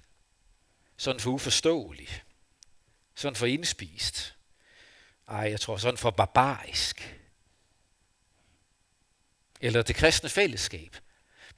Så 0.97 1.09
er 1.09 1.13
den 1.13 1.21
for 1.21 1.31
uforståelig 1.31 2.23
sådan 3.17 3.35
for 3.35 3.45
indspist. 3.45 4.35
Ej, 5.27 5.37
jeg 5.37 5.59
tror 5.59 5.77
sådan 5.77 5.97
for 5.97 6.11
barbarisk. 6.11 7.19
Eller 9.61 9.81
det 9.81 9.95
kristne 9.95 10.29
fællesskab. 10.29 10.97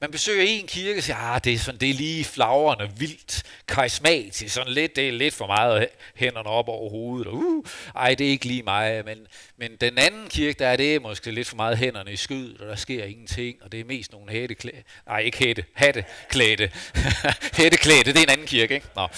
Man 0.02 0.10
besøger 0.10 0.42
en 0.42 0.66
kirke 0.66 0.98
og 0.98 1.02
siger, 1.02 1.16
ah, 1.16 1.40
det 1.44 1.52
er, 1.52 1.58
sådan, 1.58 1.80
det 1.80 1.90
er 1.90 1.94
lige 1.94 2.24
flagrende, 2.24 2.90
vildt, 2.96 3.42
karismatisk, 3.68 4.54
sådan 4.54 4.72
lidt, 4.72 4.96
det 4.96 5.08
er 5.08 5.12
lidt 5.12 5.34
for 5.34 5.46
meget 5.46 5.88
hænderne 6.14 6.48
op 6.48 6.68
over 6.68 6.90
hovedet, 6.90 7.26
og 7.26 7.34
uh, 7.34 7.64
ej, 7.96 8.14
det 8.14 8.26
er 8.26 8.30
ikke 8.30 8.44
lige 8.44 8.62
mig, 8.62 9.04
men, 9.04 9.18
men 9.56 9.76
den 9.76 9.98
anden 9.98 10.28
kirke, 10.28 10.58
der 10.58 10.66
er 10.66 10.76
det 10.76 11.02
måske 11.02 11.30
lidt 11.30 11.48
for 11.48 11.56
meget 11.56 11.78
hænderne 11.78 12.12
i 12.12 12.16
skyd, 12.16 12.56
og 12.60 12.66
der 12.66 12.76
sker 12.76 13.04
ingenting, 13.04 13.56
og 13.62 13.72
det 13.72 13.80
er 13.80 13.84
mest 13.84 14.12
nogle 14.12 14.30
hætteklæde, 14.30 14.82
nej, 15.06 15.20
ikke 15.20 15.38
hætte, 15.38 15.64
hatteklæde, 15.74 16.70
hætteklæde, 17.58 18.04
det 18.04 18.16
er 18.16 18.22
en 18.22 18.30
anden 18.30 18.46
kirke, 18.46 18.74
ikke? 18.74 18.86
Nå. 18.96 19.08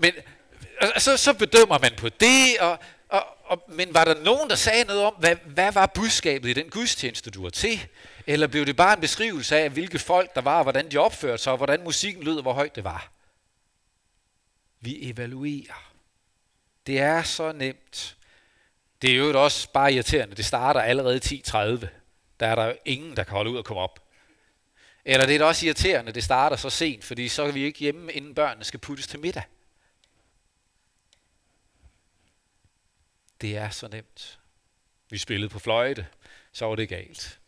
Men 0.00 0.12
så, 0.98 1.16
så 1.16 1.32
bedømmer 1.32 1.78
man 1.78 1.92
på 1.96 2.08
det, 2.08 2.58
og, 2.60 2.78
og, 3.08 3.26
og, 3.44 3.62
men 3.68 3.94
var 3.94 4.04
der 4.04 4.14
nogen, 4.22 4.50
der 4.50 4.56
sagde 4.56 4.84
noget 4.84 5.02
om, 5.02 5.14
hvad, 5.18 5.36
hvad 5.46 5.72
var 5.72 5.86
budskabet 5.86 6.48
i 6.48 6.52
den 6.52 6.70
gudstjeneste, 6.70 7.30
du 7.30 7.42
var 7.42 7.50
til? 7.50 7.80
Eller 8.26 8.46
blev 8.46 8.66
det 8.66 8.76
bare 8.76 8.94
en 8.94 9.00
beskrivelse 9.00 9.56
af, 9.56 9.70
hvilke 9.70 9.98
folk 9.98 10.34
der 10.34 10.40
var, 10.40 10.56
og 10.56 10.62
hvordan 10.62 10.90
de 10.90 10.98
opførte 10.98 11.42
sig, 11.42 11.52
og 11.52 11.56
hvordan 11.56 11.84
musikken 11.84 12.22
lød, 12.22 12.36
og 12.36 12.42
hvor 12.42 12.52
højt 12.52 12.76
det 12.76 12.84
var? 12.84 13.12
Vi 14.80 15.10
evaluerer. 15.10 15.92
Det 16.86 16.98
er 16.98 17.22
så 17.22 17.52
nemt. 17.52 18.16
Det 19.02 19.10
er 19.10 19.16
jo 19.16 19.42
også 19.44 19.72
bare 19.72 19.92
irriterende. 19.92 20.36
Det 20.36 20.44
starter 20.44 20.80
allerede 20.80 21.20
10.30. 21.24 21.86
Der 22.40 22.46
er 22.46 22.54
der 22.54 22.74
ingen, 22.84 23.16
der 23.16 23.24
kan 23.24 23.32
holde 23.32 23.50
ud 23.50 23.56
og 23.56 23.64
komme 23.64 23.80
op. 23.80 24.08
Eller 25.04 25.26
det 25.26 25.34
er 25.34 25.38
da 25.38 25.44
også 25.44 25.66
irriterende, 25.66 26.12
det 26.12 26.24
starter 26.24 26.56
så 26.56 26.70
sent, 26.70 27.04
fordi 27.04 27.28
så 27.28 27.42
er 27.42 27.52
vi 27.52 27.64
ikke 27.64 27.78
hjemme, 27.78 28.12
inden 28.12 28.34
børnene 28.34 28.64
skal 28.64 28.80
puttes 28.80 29.06
til 29.06 29.20
middag. 29.20 29.42
Det 33.40 33.56
er 33.56 33.70
så 33.70 33.88
nemt. 33.88 34.38
Vi 35.10 35.18
spillede 35.18 35.48
på 35.48 35.58
fløjte, 35.58 36.06
så 36.52 36.66
var 36.66 36.74
det 36.74 36.88
galt. 36.88 37.38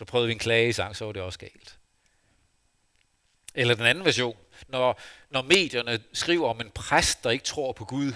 Så 0.00 0.04
prøvede 0.04 0.26
vi 0.26 0.32
en 0.32 0.38
klagesang, 0.38 0.96
så 0.96 1.04
var 1.04 1.12
det 1.12 1.22
også 1.22 1.38
galt. 1.38 1.78
Eller 3.54 3.74
den 3.74 3.86
anden 3.86 4.04
version. 4.04 4.36
Når, 4.68 5.00
når 5.30 5.42
medierne 5.42 6.00
skriver 6.12 6.48
om 6.48 6.60
en 6.60 6.70
præst, 6.70 7.24
der 7.24 7.30
ikke 7.30 7.44
tror 7.44 7.72
på 7.72 7.84
Gud, 7.84 8.12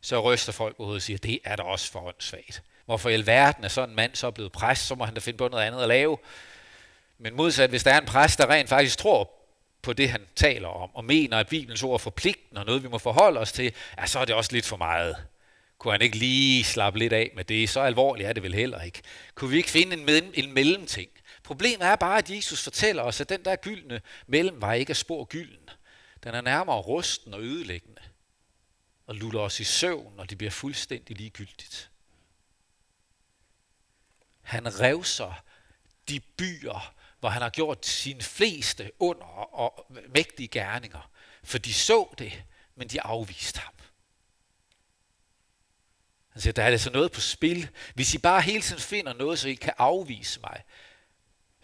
så 0.00 0.20
ryster 0.20 0.52
folk 0.52 0.76
på 0.76 0.84
hovedet 0.84 0.98
og 0.98 1.02
siger, 1.02 1.18
det 1.18 1.40
er 1.44 1.56
da 1.56 1.62
også 1.62 1.92
for 1.92 2.08
åndssvagt. 2.08 2.62
Hvorfor 2.86 3.08
i 3.08 3.12
alverden 3.12 3.64
er 3.64 3.68
sådan 3.68 3.88
en 3.88 3.96
mand 3.96 4.14
så 4.14 4.30
blevet 4.30 4.52
præst, 4.52 4.86
så 4.86 4.94
må 4.94 5.04
han 5.04 5.14
da 5.14 5.20
finde 5.20 5.36
på 5.36 5.48
noget 5.48 5.64
andet 5.64 5.82
at 5.82 5.88
lave. 5.88 6.18
Men 7.18 7.36
modsat, 7.36 7.70
hvis 7.70 7.84
der 7.84 7.92
er 7.92 8.00
en 8.00 8.06
præst, 8.06 8.38
der 8.38 8.50
rent 8.50 8.68
faktisk 8.68 8.98
tror 8.98 9.30
på 9.82 9.92
det, 9.92 10.10
han 10.10 10.26
taler 10.36 10.68
om, 10.68 10.90
og 10.94 11.04
mener, 11.04 11.38
at 11.38 11.48
Bibelens 11.48 11.82
ord 11.82 11.94
er 11.94 11.98
forpligtende 11.98 12.60
og 12.60 12.66
noget, 12.66 12.82
vi 12.82 12.88
må 12.88 12.98
forholde 12.98 13.40
os 13.40 13.52
til, 13.52 13.72
ja, 13.98 14.06
så 14.06 14.18
er 14.18 14.24
det 14.24 14.34
også 14.34 14.52
lidt 14.52 14.66
for 14.66 14.76
meget. 14.76 15.16
Kunne 15.78 15.92
han 15.92 16.02
ikke 16.02 16.16
lige 16.16 16.64
slappe 16.64 16.98
lidt 16.98 17.12
af 17.12 17.32
med 17.36 17.44
det? 17.44 17.68
Så 17.68 17.80
alvorligt 17.80 18.28
er 18.28 18.32
det 18.32 18.42
vel 18.42 18.54
heller 18.54 18.82
ikke. 18.82 19.02
Kunne 19.34 19.50
vi 19.50 19.56
ikke 19.56 19.70
finde 19.70 19.96
en, 19.96 20.04
mellem, 20.04 20.32
en 20.34 20.54
mellemting? 20.54 21.10
Problemet 21.46 21.86
er 21.86 21.96
bare, 21.96 22.18
at 22.18 22.30
Jesus 22.30 22.62
fortæller 22.62 23.02
os, 23.02 23.20
at 23.20 23.28
den 23.28 23.44
der 23.44 23.56
gyldne 23.56 24.00
mellemvej 24.26 24.74
ikke 24.74 24.90
er 24.90 24.94
spor 24.94 25.24
gylden. 25.24 25.70
Den 26.24 26.34
er 26.34 26.40
nærmere 26.40 26.80
rusten 26.80 27.34
og 27.34 27.40
ødelæggende, 27.42 28.02
og 29.06 29.14
luller 29.14 29.40
os 29.40 29.60
i 29.60 29.64
søvn, 29.64 30.16
når 30.16 30.24
det 30.24 30.38
bliver 30.38 30.50
fuldstændig 30.50 31.16
ligegyldigt. 31.16 31.90
Han 34.42 34.80
revser 34.80 35.44
de 36.08 36.20
byer, 36.20 36.94
hvor 37.20 37.28
han 37.28 37.42
har 37.42 37.50
gjort 37.50 37.86
sine 37.86 38.22
fleste 38.22 38.92
under 38.98 39.26
og 39.54 39.86
mægtige 40.14 40.48
gerninger, 40.48 41.10
for 41.44 41.58
de 41.58 41.74
så 41.74 42.14
det, 42.18 42.42
men 42.74 42.88
de 42.88 43.02
afviste 43.02 43.60
ham. 43.60 43.74
Han 46.28 46.42
siger, 46.42 46.52
der 46.52 46.62
er 46.62 46.66
altså 46.66 46.90
noget 46.90 47.12
på 47.12 47.20
spil. 47.20 47.68
Hvis 47.94 48.14
I 48.14 48.18
bare 48.18 48.42
hele 48.42 48.62
tiden 48.62 48.82
finder 48.82 49.12
noget, 49.12 49.38
så 49.38 49.48
I 49.48 49.54
kan 49.54 49.74
afvise 49.78 50.40
mig, 50.40 50.62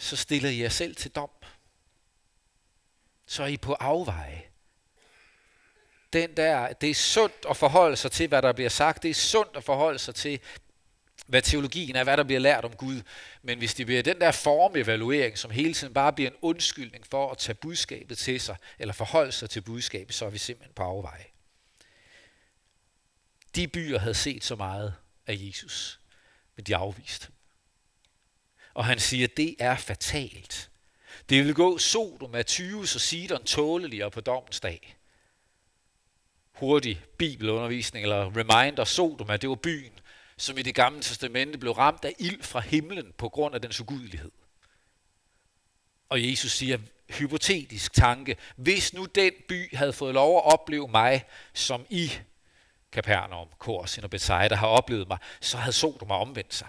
så 0.02 0.16
stiller 0.16 0.50
I 0.50 0.62
jer 0.62 0.68
selv 0.68 0.96
til 0.96 1.10
dom. 1.10 1.30
Så 3.26 3.42
er 3.42 3.46
I 3.46 3.56
på 3.56 3.74
afveje. 3.74 4.42
Den 6.12 6.36
der, 6.36 6.72
det 6.72 6.90
er 6.90 6.94
sundt 6.94 7.46
at 7.50 7.56
forholde 7.56 7.96
sig 7.96 8.12
til, 8.12 8.28
hvad 8.28 8.42
der 8.42 8.52
bliver 8.52 8.70
sagt. 8.70 9.02
Det 9.02 9.10
er 9.10 9.14
sundt 9.14 9.56
at 9.56 9.64
forholde 9.64 9.98
sig 9.98 10.14
til, 10.14 10.40
hvad 11.26 11.42
teologien 11.42 11.96
er, 11.96 12.04
hvad 12.04 12.16
der 12.16 12.24
bliver 12.24 12.40
lært 12.40 12.64
om 12.64 12.76
Gud. 12.76 13.02
Men 13.42 13.58
hvis 13.58 13.74
det 13.74 13.86
bliver 13.86 14.02
den 14.02 14.20
der 14.20 14.32
formevaluering, 14.32 15.38
som 15.38 15.50
hele 15.50 15.74
tiden 15.74 15.94
bare 15.94 16.12
bliver 16.12 16.30
en 16.30 16.36
undskyldning 16.42 17.06
for 17.06 17.30
at 17.30 17.38
tage 17.38 17.54
budskabet 17.54 18.18
til 18.18 18.40
sig, 18.40 18.56
eller 18.78 18.94
forholde 18.94 19.32
sig 19.32 19.50
til 19.50 19.60
budskabet, 19.60 20.14
så 20.14 20.26
er 20.26 20.30
vi 20.30 20.38
simpelthen 20.38 20.74
på 20.74 20.82
afveje. 20.82 21.24
De 23.54 23.68
byer 23.68 23.98
havde 23.98 24.14
set 24.14 24.44
så 24.44 24.56
meget 24.56 24.94
af 25.26 25.36
Jesus, 25.38 26.00
men 26.56 26.64
de 26.64 26.76
afviste. 26.76 27.31
Og 28.74 28.84
han 28.84 28.98
siger, 28.98 29.28
det 29.36 29.56
er 29.58 29.76
fatalt. 29.76 30.70
Det 31.28 31.44
vil 31.44 31.54
gå 31.54 31.78
Sodom, 31.78 32.34
Tyus 32.46 32.94
og 32.94 33.00
Sidon 33.00 33.44
tåleligere 33.44 34.10
på 34.10 34.20
dommens 34.20 34.60
dag. 34.60 34.96
Hurtig 36.52 37.02
bibelundervisning 37.18 38.02
eller 38.02 38.36
reminder, 38.36 38.84
Sodom, 38.84 39.38
det 39.38 39.48
var 39.48 39.54
byen, 39.54 39.92
som 40.36 40.58
i 40.58 40.62
det 40.62 40.74
gamle 40.74 41.02
testamente 41.02 41.58
blev 41.58 41.72
ramt 41.72 42.04
af 42.04 42.14
ild 42.18 42.42
fra 42.42 42.60
himlen 42.60 43.12
på 43.18 43.28
grund 43.28 43.54
af 43.54 43.60
dens 43.60 43.80
ugudelighed. 43.80 44.30
Og 46.08 46.30
Jesus 46.30 46.52
siger, 46.52 46.78
hypotetisk 47.10 47.92
tanke, 47.92 48.36
hvis 48.56 48.94
nu 48.94 49.04
den 49.04 49.32
by 49.48 49.76
havde 49.76 49.92
fået 49.92 50.14
lov 50.14 50.36
at 50.36 50.52
opleve 50.52 50.88
mig, 50.88 51.24
som 51.54 51.86
I, 51.90 52.12
Kapernaum, 52.92 53.48
Korsin 53.58 54.04
og 54.04 54.10
Bethsaida, 54.10 54.54
har 54.54 54.66
oplevet 54.66 55.08
mig, 55.08 55.18
så 55.40 55.56
havde 55.56 55.72
Sodom 55.72 56.10
omvendt 56.10 56.54
sig. 56.54 56.68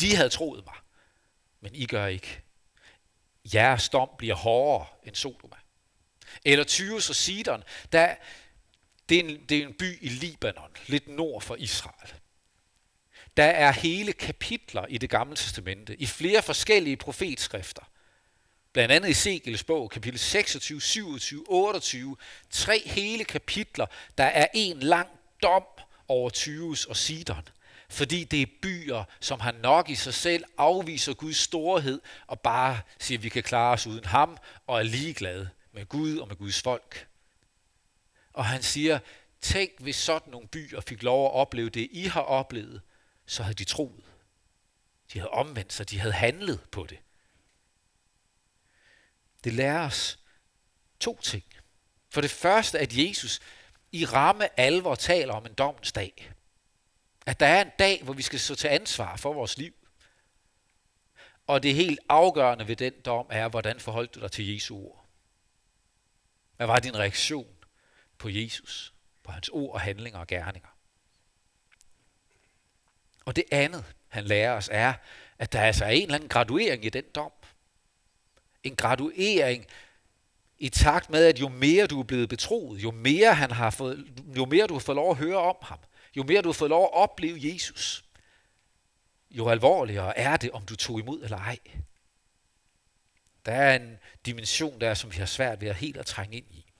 De 0.00 0.16
havde 0.16 0.28
troet 0.28 0.64
mig, 0.64 0.74
men 1.62 1.74
I 1.74 1.86
gør 1.86 2.06
ikke. 2.06 2.42
Jeres 3.54 3.88
dom 3.88 4.08
bliver 4.18 4.34
hårdere 4.34 4.86
end 5.04 5.14
Sodoma. 5.14 5.56
Eller 6.44 6.64
Tyrus 6.64 7.10
og 7.10 7.16
Sidon, 7.16 7.62
der, 7.92 8.14
det, 9.08 9.18
er 9.18 9.24
en, 9.24 9.44
det 9.48 9.58
er 9.58 9.66
en 9.66 9.74
by 9.74 9.98
i 10.02 10.08
Libanon, 10.08 10.70
lidt 10.86 11.08
nord 11.08 11.42
for 11.42 11.56
Israel. 11.56 12.12
Der 13.36 13.44
er 13.44 13.72
hele 13.72 14.12
kapitler 14.12 14.86
i 14.86 14.98
det 14.98 15.10
gamle 15.10 15.36
testamente, 15.36 15.96
i 15.96 16.06
flere 16.06 16.42
forskellige 16.42 16.96
profetskrifter. 16.96 17.82
Blandt 18.72 18.92
andet 18.92 19.08
i 19.08 19.14
Segels 19.14 19.64
bog, 19.64 19.90
kapitel 19.90 20.18
26, 20.18 20.80
27, 20.80 21.44
28. 21.48 22.16
Tre 22.50 22.82
hele 22.86 23.24
kapitler, 23.24 23.86
der 24.18 24.24
er 24.24 24.46
en 24.54 24.80
lang 24.80 25.08
dom 25.42 25.64
over 26.08 26.30
Tyrus 26.30 26.84
og 26.84 26.96
Sidon. 26.96 27.48
Fordi 27.92 28.24
det 28.24 28.42
er 28.42 28.46
byer, 28.62 29.04
som 29.20 29.40
har 29.40 29.52
nok 29.52 29.88
i 29.88 29.94
sig 29.94 30.14
selv, 30.14 30.44
afviser 30.58 31.14
Guds 31.14 31.36
storhed 31.36 32.00
og 32.26 32.40
bare 32.40 32.80
siger, 32.98 33.18
at 33.18 33.22
vi 33.22 33.28
kan 33.28 33.42
klare 33.42 33.72
os 33.72 33.86
uden 33.86 34.04
ham, 34.04 34.38
og 34.66 34.78
er 34.78 34.82
ligeglade 34.82 35.50
med 35.72 35.86
Gud 35.86 36.18
og 36.18 36.28
med 36.28 36.36
Guds 36.36 36.62
folk. 36.62 37.08
Og 38.32 38.44
han 38.44 38.62
siger, 38.62 38.98
tænk 39.40 39.70
hvis 39.80 39.96
sådan 39.96 40.30
nogle 40.30 40.48
byer 40.48 40.80
fik 40.80 41.02
lov 41.02 41.26
at 41.26 41.32
opleve 41.32 41.70
det, 41.70 41.88
I 41.90 42.02
har 42.02 42.20
oplevet, 42.20 42.82
så 43.26 43.42
havde 43.42 43.54
de 43.54 43.64
troet. 43.64 44.04
De 45.12 45.18
havde 45.18 45.30
omvendt 45.30 45.72
sig, 45.72 45.90
de 45.90 45.98
havde 45.98 46.14
handlet 46.14 46.60
på 46.70 46.86
det. 46.86 46.98
Det 49.44 49.52
lærer 49.52 49.86
os 49.86 50.18
to 51.00 51.20
ting. 51.22 51.44
For 52.10 52.20
det 52.20 52.30
første, 52.30 52.78
at 52.78 52.96
Jesus 52.96 53.40
i 53.92 54.04
ramme 54.04 54.60
alvor 54.60 54.94
taler 54.94 55.34
om 55.34 55.46
en 55.46 55.54
dommens 55.54 55.92
dag. 55.92 56.32
At 57.26 57.40
der 57.40 57.46
er 57.46 57.62
en 57.62 57.70
dag, 57.78 58.02
hvor 58.02 58.12
vi 58.12 58.22
skal 58.22 58.40
stå 58.40 58.54
til 58.54 58.68
ansvar 58.68 59.16
for 59.16 59.32
vores 59.32 59.58
liv. 59.58 59.74
Og 61.46 61.62
det 61.62 61.74
helt 61.74 62.00
afgørende 62.08 62.68
ved 62.68 62.76
den 62.76 62.92
dom 63.04 63.26
er, 63.30 63.48
hvordan 63.48 63.80
forholdt 63.80 64.14
du 64.14 64.20
dig 64.20 64.32
til 64.32 64.52
Jesu 64.54 64.76
ord? 64.76 65.06
Hvad 66.56 66.66
var 66.66 66.78
din 66.78 66.98
reaktion 66.98 67.56
på 68.18 68.28
Jesus, 68.28 68.94
på 69.22 69.32
hans 69.32 69.48
ord 69.48 69.74
og 69.74 69.80
handlinger 69.80 70.18
og 70.18 70.26
gerninger? 70.26 70.68
Og 73.24 73.36
det 73.36 73.44
andet, 73.50 73.84
han 74.08 74.24
lærer 74.24 74.52
os, 74.52 74.68
er, 74.72 74.94
at 75.38 75.52
der 75.52 75.60
altså 75.60 75.84
er 75.84 75.90
en 75.90 76.02
eller 76.02 76.14
anden 76.14 76.28
graduering 76.28 76.84
i 76.84 76.88
den 76.88 77.04
dom. 77.14 77.32
En 78.62 78.76
graduering 78.76 79.66
i 80.58 80.68
takt 80.68 81.10
med, 81.10 81.24
at 81.24 81.40
jo 81.40 81.48
mere 81.48 81.86
du 81.86 82.00
er 82.00 82.04
blevet 82.04 82.28
betroet, 82.28 82.82
jo 82.82 82.90
mere, 82.90 83.34
han 83.34 83.50
har 83.50 83.70
fået, 83.70 84.06
jo 84.36 84.44
mere 84.44 84.66
du 84.66 84.74
har 84.74 84.80
fået 84.80 84.96
lov 84.96 85.10
at 85.10 85.16
høre 85.16 85.36
om 85.36 85.56
ham, 85.62 85.78
jo 86.16 86.22
mere 86.22 86.42
du 86.42 86.48
har 86.48 86.52
fået 86.52 86.68
lov 86.68 86.84
at 86.84 86.92
opleve 86.92 87.38
Jesus, 87.40 88.04
jo 89.30 89.48
alvorligere 89.48 90.18
er 90.18 90.36
det, 90.36 90.50
om 90.50 90.64
du 90.64 90.76
tog 90.76 90.98
imod 90.98 91.22
eller 91.22 91.38
ej. 91.38 91.58
Der 93.46 93.52
er 93.52 93.76
en 93.76 93.98
dimension 94.26 94.80
der, 94.80 94.94
som 94.94 95.12
vi 95.12 95.16
har 95.16 95.26
svært 95.26 95.60
ved 95.60 95.68
at 95.68 95.76
helt 95.76 95.96
at 95.96 96.06
trænge 96.06 96.36
ind 96.36 96.46
i. 96.50 96.72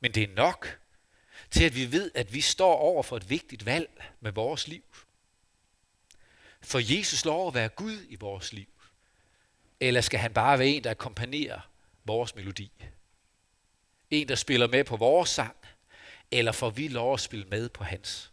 Men 0.00 0.12
det 0.14 0.22
er 0.22 0.34
nok 0.34 0.78
til, 1.50 1.64
at 1.64 1.74
vi 1.74 1.92
ved, 1.92 2.10
at 2.14 2.32
vi 2.32 2.40
står 2.40 2.76
over 2.76 3.02
for 3.02 3.16
et 3.16 3.30
vigtigt 3.30 3.66
valg 3.66 4.04
med 4.20 4.32
vores 4.32 4.68
liv. 4.68 4.84
For 6.62 6.96
Jesus 6.96 7.24
lov 7.24 7.48
at 7.48 7.54
være 7.54 7.68
Gud 7.68 8.06
i 8.08 8.16
vores 8.16 8.52
liv? 8.52 8.66
Eller 9.80 10.00
skal 10.00 10.20
han 10.20 10.32
bare 10.32 10.58
være 10.58 10.68
en, 10.68 10.84
der 10.84 10.90
akkompagnerer 10.90 11.70
vores 12.04 12.34
melodi? 12.34 12.72
En, 14.10 14.28
der 14.28 14.34
spiller 14.34 14.66
med 14.66 14.84
på 14.84 14.96
vores 14.96 15.30
sang? 15.30 15.56
Eller 16.30 16.52
får 16.52 16.70
vi 16.70 16.88
lov 16.88 17.14
at 17.14 17.20
spille 17.20 17.44
med 17.44 17.68
på 17.68 17.84
hans? 17.84 18.29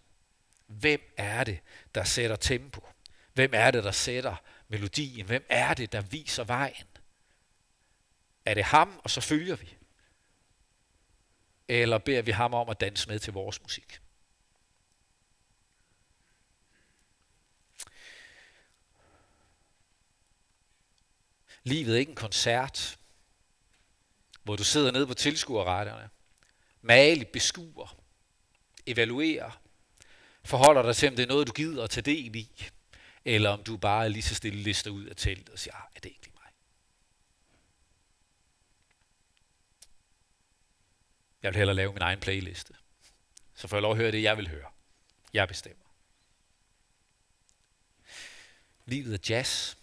Hvem 0.68 1.14
er 1.18 1.44
det, 1.44 1.60
der 1.96 2.04
sætter 2.04 2.36
tempo? 2.36 2.88
Hvem 3.34 3.52
er 3.54 3.72
det, 3.72 3.84
der 3.84 3.92
sætter 3.92 4.36
melodien? 4.68 5.26
Hvem 5.26 5.46
er 5.50 5.74
det, 5.74 5.92
der 5.92 6.02
viser 6.02 6.44
vejen? 6.44 6.88
Er 8.46 8.54
det 8.54 8.64
ham, 8.64 9.02
og 9.04 9.10
så 9.10 9.22
følger 9.22 9.56
vi? 9.56 9.78
Eller 11.68 11.98
beder 11.98 12.22
vi 12.22 12.32
ham 12.32 12.54
om 12.54 12.70
at 12.70 12.82
danse 12.82 13.10
med 13.10 13.20
til 13.20 13.34
vores 13.34 13.62
musik? 13.62 14.02
Livet 21.64 21.96
er 21.96 22.00
ikke 22.00 22.10
en 22.10 22.16
koncert, 22.16 23.00
hvor 24.44 24.56
du 24.56 24.64
sidder 24.64 24.92
nede 24.92 25.08
på 25.08 25.14
tilskuerretterne, 25.14 26.10
maligt 26.82 27.32
beskuer, 27.32 28.00
evaluerer, 28.86 29.62
forholder 30.48 30.82
dig 30.82 30.96
til, 30.96 31.10
om 31.10 31.16
det 31.16 31.24
er 31.24 31.28
noget, 31.28 31.48
du 31.48 31.54
gider 31.54 31.84
at 31.84 31.90
tage 31.90 32.02
del 32.02 32.36
i, 32.36 32.68
eller 33.26 33.50
om 33.50 33.64
du 33.64 33.78
bare 33.78 34.10
lige 34.10 34.24
så 34.24 34.36
stille 34.36 34.60
lister 34.60 34.92
ud 34.92 35.06
af 35.06 35.16
teltet 35.16 35.50
og 35.50 35.60
siger, 35.60 35.76
ah, 35.76 35.82
er 35.96 36.00
det 36.00 36.12
egentlig 36.12 36.32
mig? 36.34 36.52
Jeg 41.44 41.50
vil 41.50 41.58
hellere 41.58 41.76
lave 41.76 41.94
min 41.94 42.02
egen 42.02 42.20
playliste. 42.20 42.74
Så 43.56 43.68
får 43.68 43.78
jeg 43.78 43.82
lov 43.82 43.92
at 43.92 43.98
høre 43.98 44.12
det, 44.12 44.24
jeg 44.24 44.38
vil 44.38 44.50
høre. 44.50 44.70
Jeg 45.34 45.48
bestemmer. 45.48 45.86
Livet 48.86 49.14
er 49.14 49.36
jazz. 49.36 49.76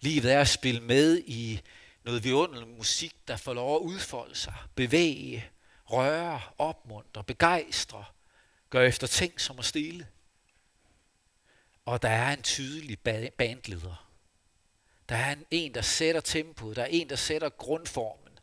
Livet 0.00 0.32
er 0.32 0.40
at 0.40 0.48
spille 0.48 0.80
med 0.80 1.22
i 1.26 1.60
noget 2.04 2.24
vidunderlig 2.24 2.68
musik, 2.68 3.14
der 3.28 3.36
får 3.36 3.54
lov 3.54 3.76
at 3.76 3.80
udfolde 3.80 4.34
sig, 4.34 4.54
bevæge, 4.74 5.50
røre, 5.84 6.40
opmuntre, 6.58 7.24
begejstre, 7.24 8.04
Gør 8.72 8.82
efter 8.82 9.06
ting 9.06 9.40
som 9.40 9.58
at 9.58 9.64
stille. 9.64 10.06
Og 11.84 12.02
der 12.02 12.08
er 12.08 12.32
en 12.32 12.42
tydelig 12.42 12.98
bandleder. 13.38 14.12
Der 15.08 15.16
er 15.16 15.32
en, 15.32 15.46
en, 15.50 15.74
der 15.74 15.82
sætter 15.82 16.20
tempoet, 16.20 16.76
der 16.76 16.82
er 16.82 16.86
en, 16.86 17.08
der 17.08 17.16
sætter 17.16 17.48
grundformen, 17.48 18.38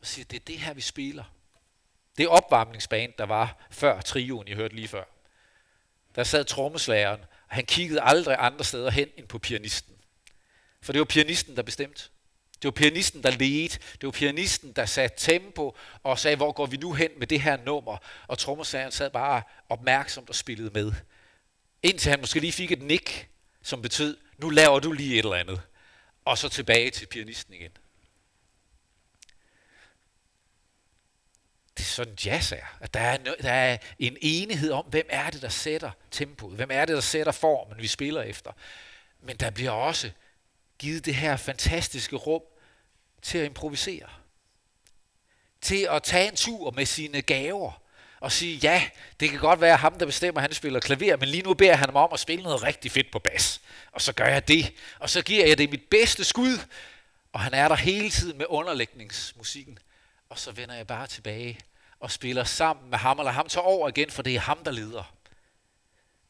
og 0.00 0.06
siger, 0.06 0.24
det 0.24 0.36
er 0.36 0.44
det 0.44 0.58
her, 0.58 0.74
vi 0.74 0.80
spiller. 0.80 1.24
Det 2.18 2.28
opvarmningsband, 2.28 3.12
der 3.18 3.24
var 3.24 3.66
før 3.70 4.00
trioen, 4.00 4.48
I 4.48 4.54
hørte 4.54 4.74
lige 4.74 4.88
før. 4.88 5.04
Der 6.14 6.24
sad 6.24 6.44
trommeslageren, 6.44 7.20
og 7.20 7.54
han 7.54 7.66
kiggede 7.66 8.00
aldrig 8.00 8.36
andre 8.38 8.64
steder 8.64 8.90
hen 8.90 9.08
end 9.16 9.28
på 9.28 9.38
pianisten. 9.38 9.96
For 10.82 10.92
det 10.92 10.98
var 10.98 11.04
pianisten, 11.04 11.56
der 11.56 11.62
bestemte. 11.62 12.08
Det 12.62 12.64
var 12.64 12.70
pianisten, 12.70 13.22
der 13.22 13.30
ledte. 13.30 13.78
Det 13.78 14.02
var 14.02 14.10
pianisten, 14.10 14.72
der 14.72 14.86
satte 14.86 15.16
tempo 15.18 15.76
og 16.02 16.18
sagde, 16.18 16.36
hvor 16.36 16.52
går 16.52 16.66
vi 16.66 16.76
nu 16.76 16.92
hen 16.92 17.10
med 17.18 17.26
det 17.26 17.40
her 17.40 17.56
nummer? 17.64 17.96
Og 18.26 18.38
trommeslageren 18.38 18.92
sad 18.92 19.10
bare 19.10 19.42
opmærksomt 19.68 20.28
og 20.28 20.34
spillede 20.34 20.70
med. 20.70 20.92
Indtil 21.82 22.10
han 22.10 22.20
måske 22.20 22.40
lige 22.40 22.52
fik 22.52 22.72
et 22.72 22.82
nik, 22.82 23.28
som 23.62 23.82
betød, 23.82 24.16
nu 24.38 24.50
laver 24.50 24.80
du 24.80 24.92
lige 24.92 25.12
et 25.12 25.18
eller 25.18 25.36
andet. 25.36 25.60
Og 26.24 26.38
så 26.38 26.48
tilbage 26.48 26.90
til 26.90 27.06
pianisten 27.06 27.54
igen. 27.54 27.70
det 31.76 31.82
er 31.82 31.90
sådan 31.90 32.14
jazz 32.24 32.52
er. 32.52 32.76
At 32.80 32.94
der 32.94 33.00
er, 33.00 33.18
no- 33.18 33.42
der 33.42 33.52
er 33.52 33.78
en 33.98 34.16
enighed 34.20 34.70
om, 34.70 34.84
hvem 34.84 35.06
er 35.10 35.30
det, 35.30 35.42
der 35.42 35.48
sætter 35.48 35.90
tempoet. 36.10 36.56
Hvem 36.56 36.70
er 36.72 36.84
det, 36.84 36.94
der 36.94 37.00
sætter 37.00 37.32
formen, 37.32 37.78
vi 37.78 37.86
spiller 37.86 38.22
efter. 38.22 38.52
Men 39.20 39.36
der 39.36 39.50
bliver 39.50 39.70
også 39.70 40.10
givet 40.78 41.04
det 41.04 41.14
her 41.14 41.36
fantastiske 41.36 42.16
rum 42.16 42.42
til 43.22 43.38
at 43.38 43.44
improvisere. 43.44 44.08
Til 45.60 45.86
at 45.90 46.02
tage 46.02 46.28
en 46.28 46.36
tur 46.36 46.70
med 46.70 46.86
sine 46.86 47.22
gaver 47.22 47.82
og 48.20 48.32
sige, 48.32 48.56
ja, 48.56 48.88
det 49.20 49.30
kan 49.30 49.38
godt 49.38 49.60
være 49.60 49.76
ham, 49.76 49.98
der 49.98 50.06
bestemmer, 50.06 50.40
at 50.40 50.42
han 50.42 50.54
spiller 50.54 50.80
klaver, 50.80 51.16
men 51.16 51.28
lige 51.28 51.42
nu 51.42 51.54
beder 51.54 51.76
han 51.76 51.88
mig 51.92 52.02
om 52.02 52.12
at 52.12 52.20
spille 52.20 52.42
noget 52.42 52.62
rigtig 52.62 52.90
fedt 52.90 53.10
på 53.10 53.18
bas. 53.18 53.60
Og 53.92 54.00
så 54.00 54.12
gør 54.12 54.26
jeg 54.26 54.48
det. 54.48 54.72
Og 54.98 55.10
så 55.10 55.22
giver 55.22 55.46
jeg 55.46 55.58
det 55.58 55.70
mit 55.70 55.82
bedste 55.90 56.24
skud. 56.24 56.58
Og 57.32 57.40
han 57.40 57.54
er 57.54 57.68
der 57.68 57.74
hele 57.74 58.10
tiden 58.10 58.38
med 58.38 58.46
underlægningsmusikken. 58.48 59.78
Og 60.28 60.38
så 60.38 60.52
vender 60.52 60.74
jeg 60.74 60.86
bare 60.86 61.06
tilbage 61.06 61.58
og 62.00 62.10
spiller 62.10 62.44
sammen 62.44 62.90
med 62.90 62.98
ham, 62.98 63.18
eller 63.18 63.32
ham 63.32 63.48
tager 63.48 63.64
over 63.64 63.88
igen, 63.88 64.10
for 64.10 64.22
det 64.22 64.34
er 64.34 64.40
ham, 64.40 64.64
der 64.64 64.70
leder. 64.70 65.14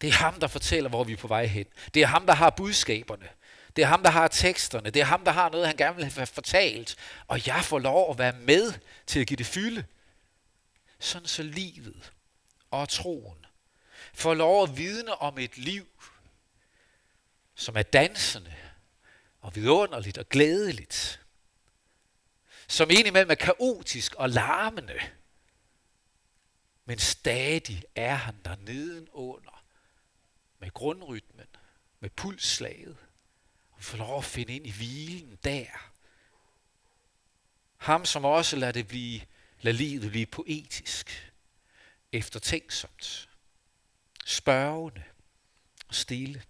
Det 0.00 0.08
er 0.08 0.12
ham, 0.12 0.40
der 0.40 0.46
fortæller, 0.46 0.90
hvor 0.90 1.04
vi 1.04 1.12
er 1.12 1.16
på 1.16 1.28
vej 1.28 1.46
hen. 1.46 1.66
Det 1.94 2.02
er 2.02 2.06
ham, 2.06 2.26
der 2.26 2.34
har 2.34 2.50
budskaberne. 2.50 3.28
Det 3.76 3.82
er 3.82 3.86
ham, 3.86 4.02
der 4.02 4.10
har 4.10 4.28
teksterne. 4.28 4.90
Det 4.90 5.00
er 5.02 5.06
ham, 5.06 5.24
der 5.24 5.32
har 5.32 5.48
noget, 5.48 5.66
han 5.66 5.76
gerne 5.76 5.96
vil 5.96 6.04
have 6.04 6.26
fortalt. 6.26 6.96
Og 7.26 7.46
jeg 7.46 7.64
får 7.64 7.78
lov 7.78 8.10
at 8.10 8.18
være 8.18 8.32
med 8.32 8.72
til 9.06 9.20
at 9.20 9.26
give 9.26 9.36
det 9.36 9.46
fylde. 9.46 9.84
Sådan 10.98 11.28
så 11.28 11.42
livet 11.42 12.12
og 12.70 12.88
troen 12.88 13.46
får 14.14 14.34
lov 14.34 14.62
at 14.62 14.76
vidne 14.76 15.14
om 15.14 15.38
et 15.38 15.58
liv, 15.58 15.86
som 17.54 17.76
er 17.76 17.82
dansende 17.82 18.54
og 19.40 19.54
vidunderligt 19.54 20.18
og 20.18 20.28
glædeligt. 20.28 21.20
Som 22.68 22.90
indimellem 22.90 23.30
er 23.30 23.34
kaotisk 23.34 24.14
og 24.14 24.30
larmende. 24.30 25.00
Men 26.84 26.98
stadig 26.98 27.82
er 27.94 28.14
han 28.14 28.36
der 28.44 28.56
nedenunder 28.56 29.64
med 30.58 30.70
grundrytmen, 30.70 31.46
med 32.00 32.10
pulsslaget. 32.10 32.96
Vi 33.82 33.84
får 33.84 33.98
lov 33.98 34.18
at 34.18 34.24
finde 34.24 34.54
ind 34.54 34.66
i 34.66 34.70
hvilen 34.70 35.38
der. 35.44 35.92
Ham, 37.76 38.04
som 38.04 38.24
også 38.24 38.56
lader 38.56 38.72
det 38.72 38.88
blive, 38.88 39.20
lader 39.60 39.76
livet 39.76 40.10
blive 40.10 40.26
poetisk, 40.26 41.32
eftertænksomt, 42.12 43.28
spørgende 44.26 45.02
og 45.88 45.94
stille. 45.94 46.42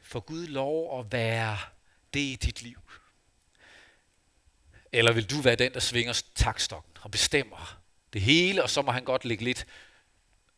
For 0.00 0.20
Gud 0.20 0.46
lov 0.46 1.00
at 1.00 1.12
være 1.12 1.58
det 2.14 2.20
i 2.20 2.36
dit 2.36 2.62
liv. 2.62 2.80
Eller 4.92 5.12
vil 5.12 5.30
du 5.30 5.40
være 5.40 5.56
den, 5.56 5.74
der 5.74 5.80
svinger 5.80 6.22
takstokken 6.34 6.92
og 7.00 7.10
bestemmer 7.10 7.80
det 8.12 8.20
hele, 8.20 8.62
og 8.62 8.70
så 8.70 8.82
må 8.82 8.92
han 8.92 9.04
godt 9.04 9.24
lægge 9.24 9.44
lidt 9.44 9.66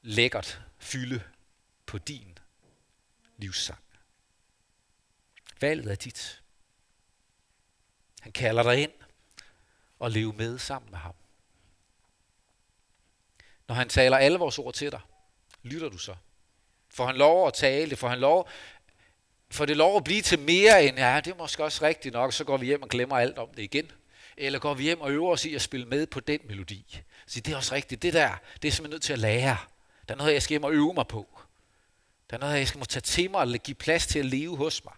lækkert 0.02 0.60
fylde 0.78 1.22
på 1.86 1.98
din 1.98 2.36
livssang. 3.36 3.78
Valget 5.60 5.90
er 5.90 5.94
dit. 5.94 6.42
Han 8.20 8.32
kalder 8.32 8.62
dig 8.62 8.82
ind 8.82 8.92
og 9.98 10.10
leve 10.10 10.32
med 10.32 10.58
sammen 10.58 10.90
med 10.90 10.98
ham. 10.98 11.14
Når 13.68 13.74
han 13.74 13.88
taler 13.88 14.16
alle 14.16 14.38
vores 14.38 14.58
ord 14.58 14.74
til 14.74 14.92
dig, 14.92 15.00
lytter 15.62 15.88
du 15.88 15.98
så? 15.98 16.14
For 16.90 17.06
han 17.06 17.16
lov 17.16 17.46
at 17.46 17.54
tale? 17.54 17.96
for 17.96 18.08
han 18.08 18.18
lov 18.18 18.48
for 19.50 19.66
det 19.66 19.76
lov 19.76 19.96
at 19.96 20.04
blive 20.04 20.22
til 20.22 20.38
mere 20.38 20.84
end, 20.84 20.98
ja, 20.98 21.20
det 21.24 21.32
er 21.32 21.36
måske 21.36 21.64
også 21.64 21.84
rigtigt 21.84 22.12
nok, 22.12 22.32
så 22.32 22.44
går 22.44 22.56
vi 22.56 22.66
hjem 22.66 22.82
og 22.82 22.88
glemmer 22.88 23.16
alt 23.16 23.38
om 23.38 23.48
det 23.56 23.62
igen. 23.62 23.90
Eller 24.36 24.58
går 24.58 24.74
vi 24.74 24.82
hjem 24.82 25.00
og 25.00 25.10
øver 25.10 25.32
os 25.32 25.44
i 25.44 25.54
at 25.54 25.62
spille 25.62 25.86
med 25.86 26.06
på 26.06 26.20
den 26.20 26.40
melodi. 26.44 27.02
Så 27.26 27.40
det 27.40 27.52
er 27.52 27.56
også 27.56 27.74
rigtigt. 27.74 28.02
Det 28.02 28.12
der, 28.12 28.36
det 28.62 28.68
er 28.68 28.72
simpelthen 28.72 28.90
nødt 28.90 29.02
til 29.02 29.12
at 29.12 29.18
lære. 29.18 29.56
Der 30.08 30.14
er 30.14 30.18
noget, 30.18 30.32
jeg 30.32 30.42
skal 30.42 30.52
hjem 30.52 30.64
og 30.64 30.72
øve 30.72 30.94
mig 30.94 31.06
på. 31.06 31.40
Der 32.30 32.36
er 32.36 32.40
noget, 32.40 32.58
jeg 32.58 32.68
skal 32.68 32.78
må 32.78 32.84
tage 32.84 33.00
til 33.00 33.30
mig 33.30 33.40
og 33.40 33.58
give 33.64 33.74
plads 33.74 34.06
til 34.06 34.18
at 34.18 34.24
leve 34.24 34.56
hos 34.56 34.84
mig. 34.84 34.94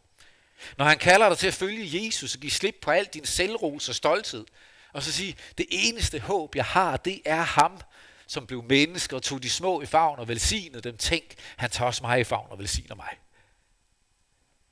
Når 0.78 0.84
han 0.84 0.98
kalder 0.98 1.28
dig 1.28 1.38
til 1.38 1.46
at 1.46 1.54
følge 1.54 2.04
Jesus 2.04 2.34
og 2.34 2.40
give 2.40 2.50
slip 2.50 2.76
på 2.82 2.90
al 2.90 3.04
din 3.04 3.26
selvros 3.26 3.88
og 3.88 3.94
stolthed, 3.94 4.44
og 4.92 5.02
så 5.02 5.12
sige, 5.12 5.36
det 5.58 5.66
eneste 5.70 6.20
håb, 6.20 6.56
jeg 6.56 6.64
har, 6.64 6.96
det 6.96 7.22
er 7.24 7.42
ham, 7.42 7.80
som 8.26 8.46
blev 8.46 8.62
menneske 8.62 9.16
og 9.16 9.22
tog 9.22 9.42
de 9.42 9.50
små 9.50 9.82
i 9.82 9.86
favn 9.86 10.18
og 10.18 10.28
velsignede 10.28 10.82
dem. 10.82 10.96
Tænk, 10.96 11.34
han 11.56 11.70
tager 11.70 11.86
også 11.86 12.02
mig 12.02 12.20
i 12.20 12.24
favn 12.24 12.46
og 12.50 12.58
velsigner 12.58 12.94
mig. 12.94 13.18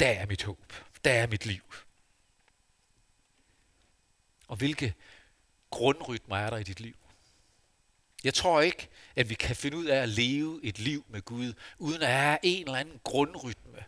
Der 0.00 0.08
er 0.08 0.26
mit 0.26 0.42
håb. 0.42 0.72
Der 1.04 1.12
er 1.12 1.26
mit 1.26 1.46
liv. 1.46 1.62
Og 4.48 4.56
hvilke 4.56 4.94
grundrytmer 5.70 6.36
er 6.36 6.50
der 6.50 6.56
i 6.56 6.62
dit 6.62 6.80
liv? 6.80 6.96
Jeg 8.24 8.34
tror 8.34 8.60
ikke, 8.60 8.88
at 9.16 9.28
vi 9.28 9.34
kan 9.34 9.56
finde 9.56 9.76
ud 9.76 9.84
af 9.84 9.96
at 10.02 10.08
leve 10.08 10.60
et 10.62 10.78
liv 10.78 11.04
med 11.08 11.22
Gud, 11.22 11.52
uden 11.78 12.02
at 12.02 12.08
have 12.08 12.38
en 12.42 12.64
eller 12.66 12.78
anden 12.78 13.00
grundrytme 13.04 13.84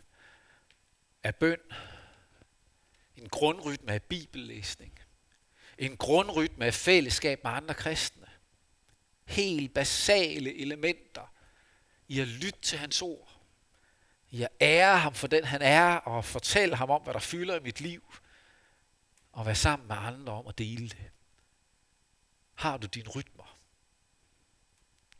af 1.23 1.35
bøn, 1.35 1.59
en 3.15 3.29
grundrytme 3.29 3.91
af 3.91 4.03
bibellæsning, 4.03 4.99
en 5.77 5.97
grundrytme 5.97 6.65
af 6.65 6.73
fællesskab 6.73 7.43
med 7.43 7.51
andre 7.51 7.73
kristne. 7.73 8.25
Helt 9.25 9.73
basale 9.73 10.61
elementer 10.61 11.33
i 12.07 12.19
at 12.19 12.27
lytte 12.27 12.59
til 12.61 12.77
hans 12.77 13.01
ord. 13.01 13.39
I 14.31 14.43
at 14.43 14.49
ære 14.61 14.97
ham 14.97 15.13
for 15.13 15.27
den 15.27 15.43
han 15.43 15.61
er, 15.61 15.95
og 15.95 16.25
fortælle 16.25 16.75
ham 16.75 16.89
om, 16.89 17.01
hvad 17.01 17.13
der 17.13 17.19
fylder 17.19 17.59
i 17.59 17.63
mit 17.63 17.81
liv, 17.81 18.13
og 19.31 19.45
være 19.45 19.55
sammen 19.55 19.87
med 19.87 19.95
andre 19.99 20.33
om 20.33 20.47
at 20.47 20.57
dele 20.57 20.89
det. 20.89 21.11
Har 22.55 22.77
du 22.77 22.87
din 22.87 23.07
rytme? 23.07 23.38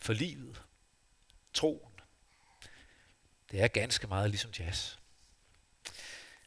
For 0.01 0.13
livet, 0.13 0.61
troen? 1.53 1.91
Det 3.51 3.61
er 3.61 3.67
ganske 3.67 4.07
meget 4.07 4.29
ligesom 4.29 4.51
jazz. 4.51 4.97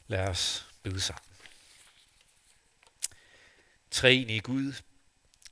Lad 0.07 0.27
os 0.27 0.67
bede 0.83 1.01
sammen. 1.01 1.33
Træen 3.91 4.29
i 4.29 4.39
Gud, 4.39 4.73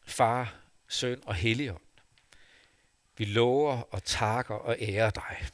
Far, 0.06 0.56
Søn 0.88 1.24
og 1.26 1.36
Helligånd. 1.36 1.82
Vi 3.18 3.26
lover 3.26 3.82
og 3.82 4.04
takker 4.04 4.56
og 4.56 4.76
ærer 4.80 5.10
dig. 5.10 5.48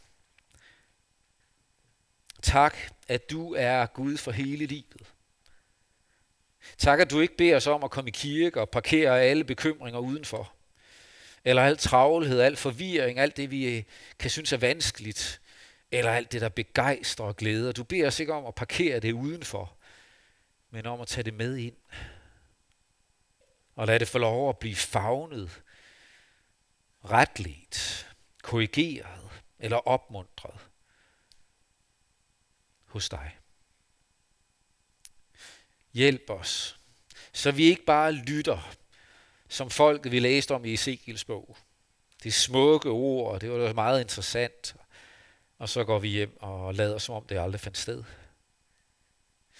Tak, 2.41 2.77
at 3.07 3.29
du 3.29 3.53
er 3.53 3.86
Gud 3.86 4.17
for 4.17 4.31
hele 4.31 4.65
livet. 4.65 5.13
Tak, 6.77 6.99
at 6.99 7.12
du 7.12 7.19
ikke 7.19 7.38
beder 7.38 7.55
os 7.55 7.67
om 7.67 7.83
at 7.83 7.91
komme 7.91 8.10
i 8.10 8.12
kirke 8.12 8.62
og 8.62 8.69
parkere 8.69 9.21
alle 9.21 9.43
bekymringer 9.43 9.99
udenfor. 9.99 10.57
Eller 11.47 11.63
al 11.63 11.77
travlhed, 11.77 12.39
al 12.39 12.55
forvirring, 12.55 13.19
alt 13.19 13.38
det, 13.38 13.51
vi 13.51 13.77
øh, 13.77 13.83
kan 14.19 14.29
synes 14.29 14.53
er 14.53 14.57
vanskeligt. 14.57 15.41
Eller 15.91 16.12
alt 16.12 16.31
det, 16.31 16.41
der 16.41 16.49
begejstrer 16.49 17.25
og 17.25 17.36
glæder. 17.36 17.71
Du 17.71 17.83
beder 17.83 18.07
os 18.07 18.19
ikke 18.19 18.33
om 18.33 18.45
at 18.45 18.55
parkere 18.55 18.99
det 18.99 19.12
udenfor, 19.12 19.77
men 20.69 20.86
om 20.86 21.01
at 21.01 21.07
tage 21.07 21.23
det 21.23 21.33
med 21.33 21.57
ind. 21.57 21.75
Og 23.75 23.88
lad 23.88 23.99
det 23.99 24.07
få 24.07 24.17
lov 24.17 24.49
at 24.49 24.57
blive 24.57 24.75
fagnet, 24.75 25.63
retligt, 27.05 28.07
korrigeret 28.43 29.29
eller 29.60 29.77
opmuntret 29.77 30.60
hos 32.86 33.10
dig. 33.10 33.38
Hjælp 35.93 36.29
os, 36.29 36.79
så 37.33 37.51
vi 37.51 37.63
ikke 37.63 37.86
bare 37.86 38.12
lytter, 38.12 38.75
som 39.49 39.69
folket 39.69 40.12
vi 40.12 40.19
læste 40.19 40.55
om 40.55 40.65
i 40.65 40.73
Ezekiels 40.73 41.25
bog. 41.25 41.57
Det 42.23 42.29
er 42.29 42.33
smukke 42.33 42.89
ord, 42.89 43.33
og 43.33 43.41
det 43.41 43.51
var 43.51 43.73
meget 43.73 44.01
interessant. 44.01 44.75
Og 45.57 45.69
så 45.69 45.83
går 45.83 45.99
vi 45.99 46.07
hjem 46.07 46.38
og 46.41 46.73
lader 46.73 46.97
som 46.97 47.15
om 47.15 47.25
det 47.25 47.39
aldrig 47.39 47.62
fandt 47.62 47.77
sted. 47.77 48.03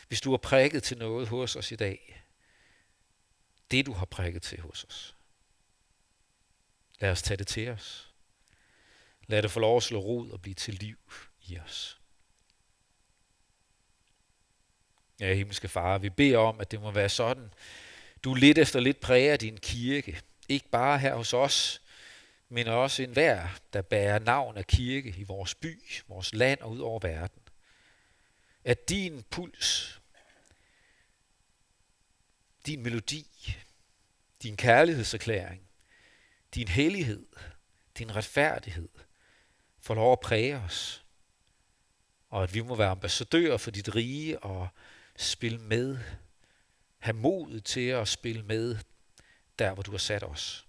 Hvis 0.08 0.22
du 0.22 0.30
har 0.30 0.38
prikket 0.38 0.84
til 0.84 0.98
noget 0.98 1.28
hos 1.28 1.56
os 1.56 1.72
i 1.72 1.76
dag, 1.76 2.24
det 3.72 3.86
du 3.86 3.94
har 3.94 4.06
prikket 4.06 4.42
til 4.42 4.62
hos 4.62 4.84
os, 4.84 5.16
lad 7.00 7.12
os 7.12 7.22
tage 7.22 7.38
det 7.38 7.48
til 7.48 7.70
os. 7.70 8.14
Lad 9.28 9.42
det 9.42 9.52
få 9.52 9.60
lov 9.60 9.78
at 9.78 9.84
slå 9.84 10.00
rod 10.00 10.30
og 10.32 10.42
blive 10.42 10.54
til 10.54 10.74
liv 10.74 10.98
i 11.48 11.60
os. 11.60 12.00
Ja, 15.20 15.34
himmelske 15.34 15.68
far, 15.68 15.98
vi 15.98 16.10
beder 16.10 16.38
om, 16.38 16.60
at 16.60 16.72
det 16.72 16.82
må 16.82 16.92
være 16.92 17.10
sådan. 17.10 17.54
Du 18.24 18.34
lidt 18.34 18.58
efter 18.58 18.80
lidt 18.80 19.00
præger 19.00 19.38
din 19.38 19.58
kirke. 19.58 20.22
Ikke 20.50 20.70
bare 20.70 21.00
her 21.00 21.16
hos 21.16 21.34
os, 21.34 21.82
men 22.50 22.68
også 22.68 23.04
enhver, 23.04 23.48
der 23.74 23.82
bærer 23.82 24.20
navn 24.20 24.58
af 24.58 24.68
kirke 24.68 25.16
i 25.18 25.24
vores 25.24 25.56
by, 25.56 25.82
vores 26.08 26.34
land 26.34 26.60
og 26.60 26.72
ud 26.72 26.80
over 26.80 27.00
verden. 27.00 27.42
At 28.64 28.90
din 28.90 29.24
puls, 29.30 30.02
din 32.66 32.84
melodi, 32.84 33.56
din 34.44 34.58
kærlighedserklæring, 34.58 35.62
din 36.56 36.68
hellighed, 36.68 37.26
din 37.98 38.16
retfærdighed 38.16 38.90
får 39.80 39.96
lov 39.96 40.12
at 40.12 40.20
præge 40.20 40.58
os. 40.58 41.04
Og 42.30 42.44
at 42.44 42.54
vi 42.54 42.62
må 42.62 42.76
være 42.76 42.90
ambassadører 42.90 43.58
for 43.58 43.72
dit 43.72 43.96
rige 43.96 44.40
og 44.40 44.68
spille 45.18 45.58
med 45.58 46.00
have 47.00 47.16
modet 47.16 47.64
til 47.64 47.88
at 47.88 48.08
spille 48.08 48.44
med 48.44 48.78
der 49.60 49.74
hvor 49.74 49.84
du 49.84 49.92
har 49.92 49.98
sat 49.98 50.24
os. 50.24 50.68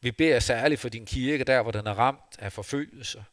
Vi 0.00 0.10
beder 0.10 0.40
særligt 0.40 0.80
for 0.80 0.88
din 0.88 1.06
kirke, 1.06 1.44
der 1.44 1.62
hvor 1.62 1.72
den 1.72 1.86
er 1.86 1.94
ramt 1.94 2.38
af 2.38 2.52
forfølgelse. 2.52 3.24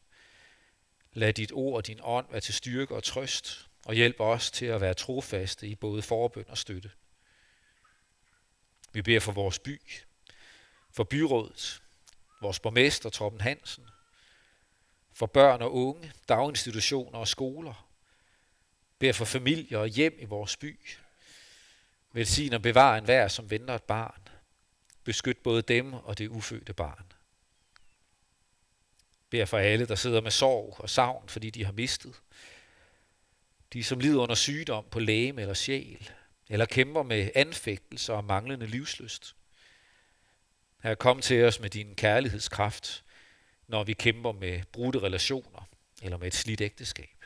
Lad 1.13 1.33
dit 1.33 1.51
ord 1.51 1.75
og 1.75 1.87
din 1.87 1.99
ånd 2.03 2.25
være 2.31 2.41
til 2.41 2.53
styrke 2.53 2.95
og 2.95 3.03
trøst, 3.03 3.69
og 3.85 3.93
hjælp 3.93 4.19
os 4.19 4.51
til 4.51 4.65
at 4.65 4.81
være 4.81 4.93
trofaste 4.93 5.67
i 5.67 5.75
både 5.75 6.01
forbøn 6.01 6.45
og 6.47 6.57
støtte. 6.57 6.91
Vi 8.93 9.01
beder 9.01 9.19
for 9.19 9.31
vores 9.31 9.59
by, 9.59 9.81
for 10.91 11.03
byrådet, 11.03 11.81
vores 12.41 12.59
borgmester 12.59 13.09
Torben 13.09 13.41
Hansen, 13.41 13.87
for 15.13 15.25
børn 15.25 15.61
og 15.61 15.73
unge, 15.73 16.11
daginstitutioner 16.29 17.19
og 17.19 17.27
skoler. 17.27 17.89
Beder 18.99 19.13
for 19.13 19.25
familier 19.25 19.77
og 19.77 19.87
hjem 19.87 20.17
i 20.19 20.25
vores 20.25 20.57
by. 20.57 20.79
Velsign 22.13 22.53
og 22.53 22.65
en 22.65 22.77
enhver, 22.77 23.27
som 23.27 23.49
venter 23.49 23.75
et 23.75 23.83
barn. 23.83 24.21
Beskyt 25.03 25.37
både 25.37 25.61
dem 25.61 25.93
og 25.93 26.17
det 26.17 26.27
ufødte 26.27 26.73
barn. 26.73 27.05
Bær 29.29 29.45
for 29.45 29.57
alle, 29.57 29.85
der 29.85 29.95
sidder 29.95 30.21
med 30.21 30.31
sorg 30.31 30.75
og 30.79 30.89
savn, 30.89 31.29
fordi 31.29 31.49
de 31.49 31.65
har 31.65 31.71
mistet. 31.71 32.21
De, 33.73 33.83
som 33.83 33.99
lider 33.99 34.21
under 34.21 34.35
sygdom 34.35 34.85
på 34.91 34.99
læge 34.99 35.41
eller 35.41 35.53
sjæl, 35.53 36.09
eller 36.49 36.65
kæmper 36.65 37.03
med 37.03 37.31
anfægtelser 37.35 38.13
og 38.13 38.25
manglende 38.25 38.67
livsløst. 38.67 39.35
Her 40.83 40.95
kom 40.95 41.21
til 41.21 41.43
os 41.43 41.59
med 41.59 41.69
din 41.69 41.95
kærlighedskraft, 41.95 43.03
når 43.67 43.83
vi 43.83 43.93
kæmper 43.93 44.31
med 44.31 44.61
brudte 44.71 44.99
relationer 44.99 45.69
eller 46.01 46.17
med 46.17 46.27
et 46.27 46.35
slidt 46.35 46.61
ægteskab. 46.61 47.18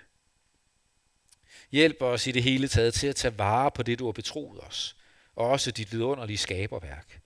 Hjælp 1.73 2.01
os 2.01 2.27
i 2.27 2.31
det 2.31 2.43
hele 2.43 2.67
taget 2.67 2.93
til 2.93 3.07
at 3.07 3.15
tage 3.15 3.37
vare 3.37 3.71
på 3.71 3.83
det, 3.83 3.99
du 3.99 4.05
har 4.05 4.11
betroet 4.11 4.59
os, 4.61 4.95
og 5.35 5.47
også 5.49 5.71
dit 5.71 5.91
vidunderlige 5.91 6.37
skaberværk. 6.37 7.21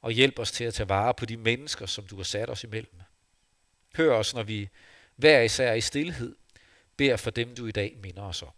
Og 0.00 0.12
hjælp 0.12 0.38
os 0.38 0.52
til 0.52 0.64
at 0.64 0.74
tage 0.74 0.88
vare 0.88 1.14
på 1.14 1.26
de 1.26 1.36
mennesker, 1.36 1.86
som 1.86 2.06
du 2.06 2.16
har 2.16 2.22
sat 2.22 2.50
os 2.50 2.64
imellem. 2.64 3.00
Hør 3.96 4.14
os, 4.14 4.34
når 4.34 4.42
vi 4.42 4.68
hver 5.16 5.40
især 5.40 5.72
i 5.72 5.80
stillhed 5.80 6.36
beder 6.96 7.16
for 7.16 7.30
dem, 7.30 7.54
du 7.54 7.66
i 7.66 7.72
dag 7.72 7.96
minder 8.02 8.22
os 8.22 8.42
om. 8.42 8.52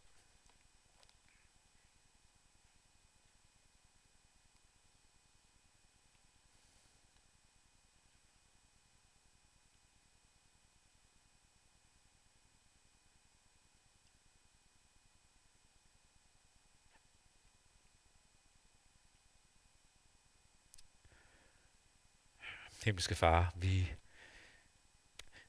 Himmelske 22.84 23.14
Far, 23.14 23.52
vi 23.56 23.92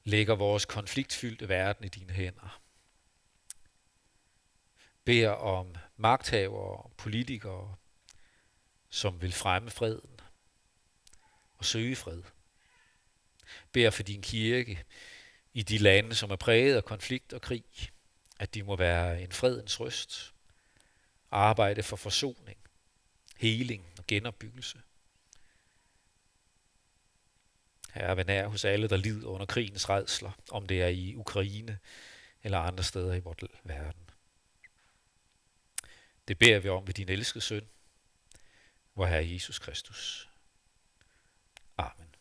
lægger 0.04 0.36
vores 0.36 0.65
konfliktfyldte 0.65 1.50
verden 1.50 1.86
i 1.86 1.88
dine 1.88 2.13
hænder. 2.13 2.62
Beder 5.04 5.30
om 5.30 5.76
magthavere 5.98 6.78
og 6.78 6.93
politikere, 6.98 7.76
som 8.89 9.22
vil 9.22 9.34
fremme 9.34 9.69
freden 9.69 10.19
og 11.58 11.65
søge 11.65 11.96
fred. 11.96 12.24
Beder 13.72 13.89
for 13.89 14.04
din 14.04 14.22
kirke 14.22 14.84
i 15.54 15.63
de 15.63 15.78
lande, 15.78 16.15
som 16.15 16.32
er 16.32 16.36
præget 16.36 16.76
af 16.76 16.86
konflikt 16.86 17.34
og 17.34 17.41
krig, 17.41 17.65
at 18.39 18.54
de 18.54 18.63
må 18.63 18.76
være 18.76 19.22
en 19.22 19.32
fredens 19.32 19.80
røst, 19.80 20.34
arbejde 21.32 21.84
for 21.84 21.96
forsoning, 21.96 22.58
heling 23.38 23.86
og 23.98 24.08
genopbyggelse. 24.08 24.82
Herre, 27.93 28.17
vær 28.17 28.23
nær 28.23 28.47
hos 28.47 28.65
alle, 28.65 28.89
der 28.89 28.97
lider 28.97 29.27
under 29.27 29.45
krigens 29.45 29.89
redsler, 29.89 30.32
om 30.51 30.65
det 30.65 30.82
er 30.82 30.88
i 30.88 31.15
Ukraine 31.15 31.79
eller 32.43 32.60
andre 32.60 32.84
steder 32.84 33.13
i 33.13 33.19
vores 33.19 33.38
verden. 33.63 34.10
Det 36.27 36.39
beder 36.39 36.60
vi 36.60 36.69
om 36.69 36.88
ved 36.88 36.93
din 36.93 37.10
elskede 37.10 37.43
søn, 37.43 37.67
vor 38.95 39.06
Herre 39.06 39.32
Jesus 39.34 39.60
Kristus. 39.60 40.29
Amen. 41.77 42.12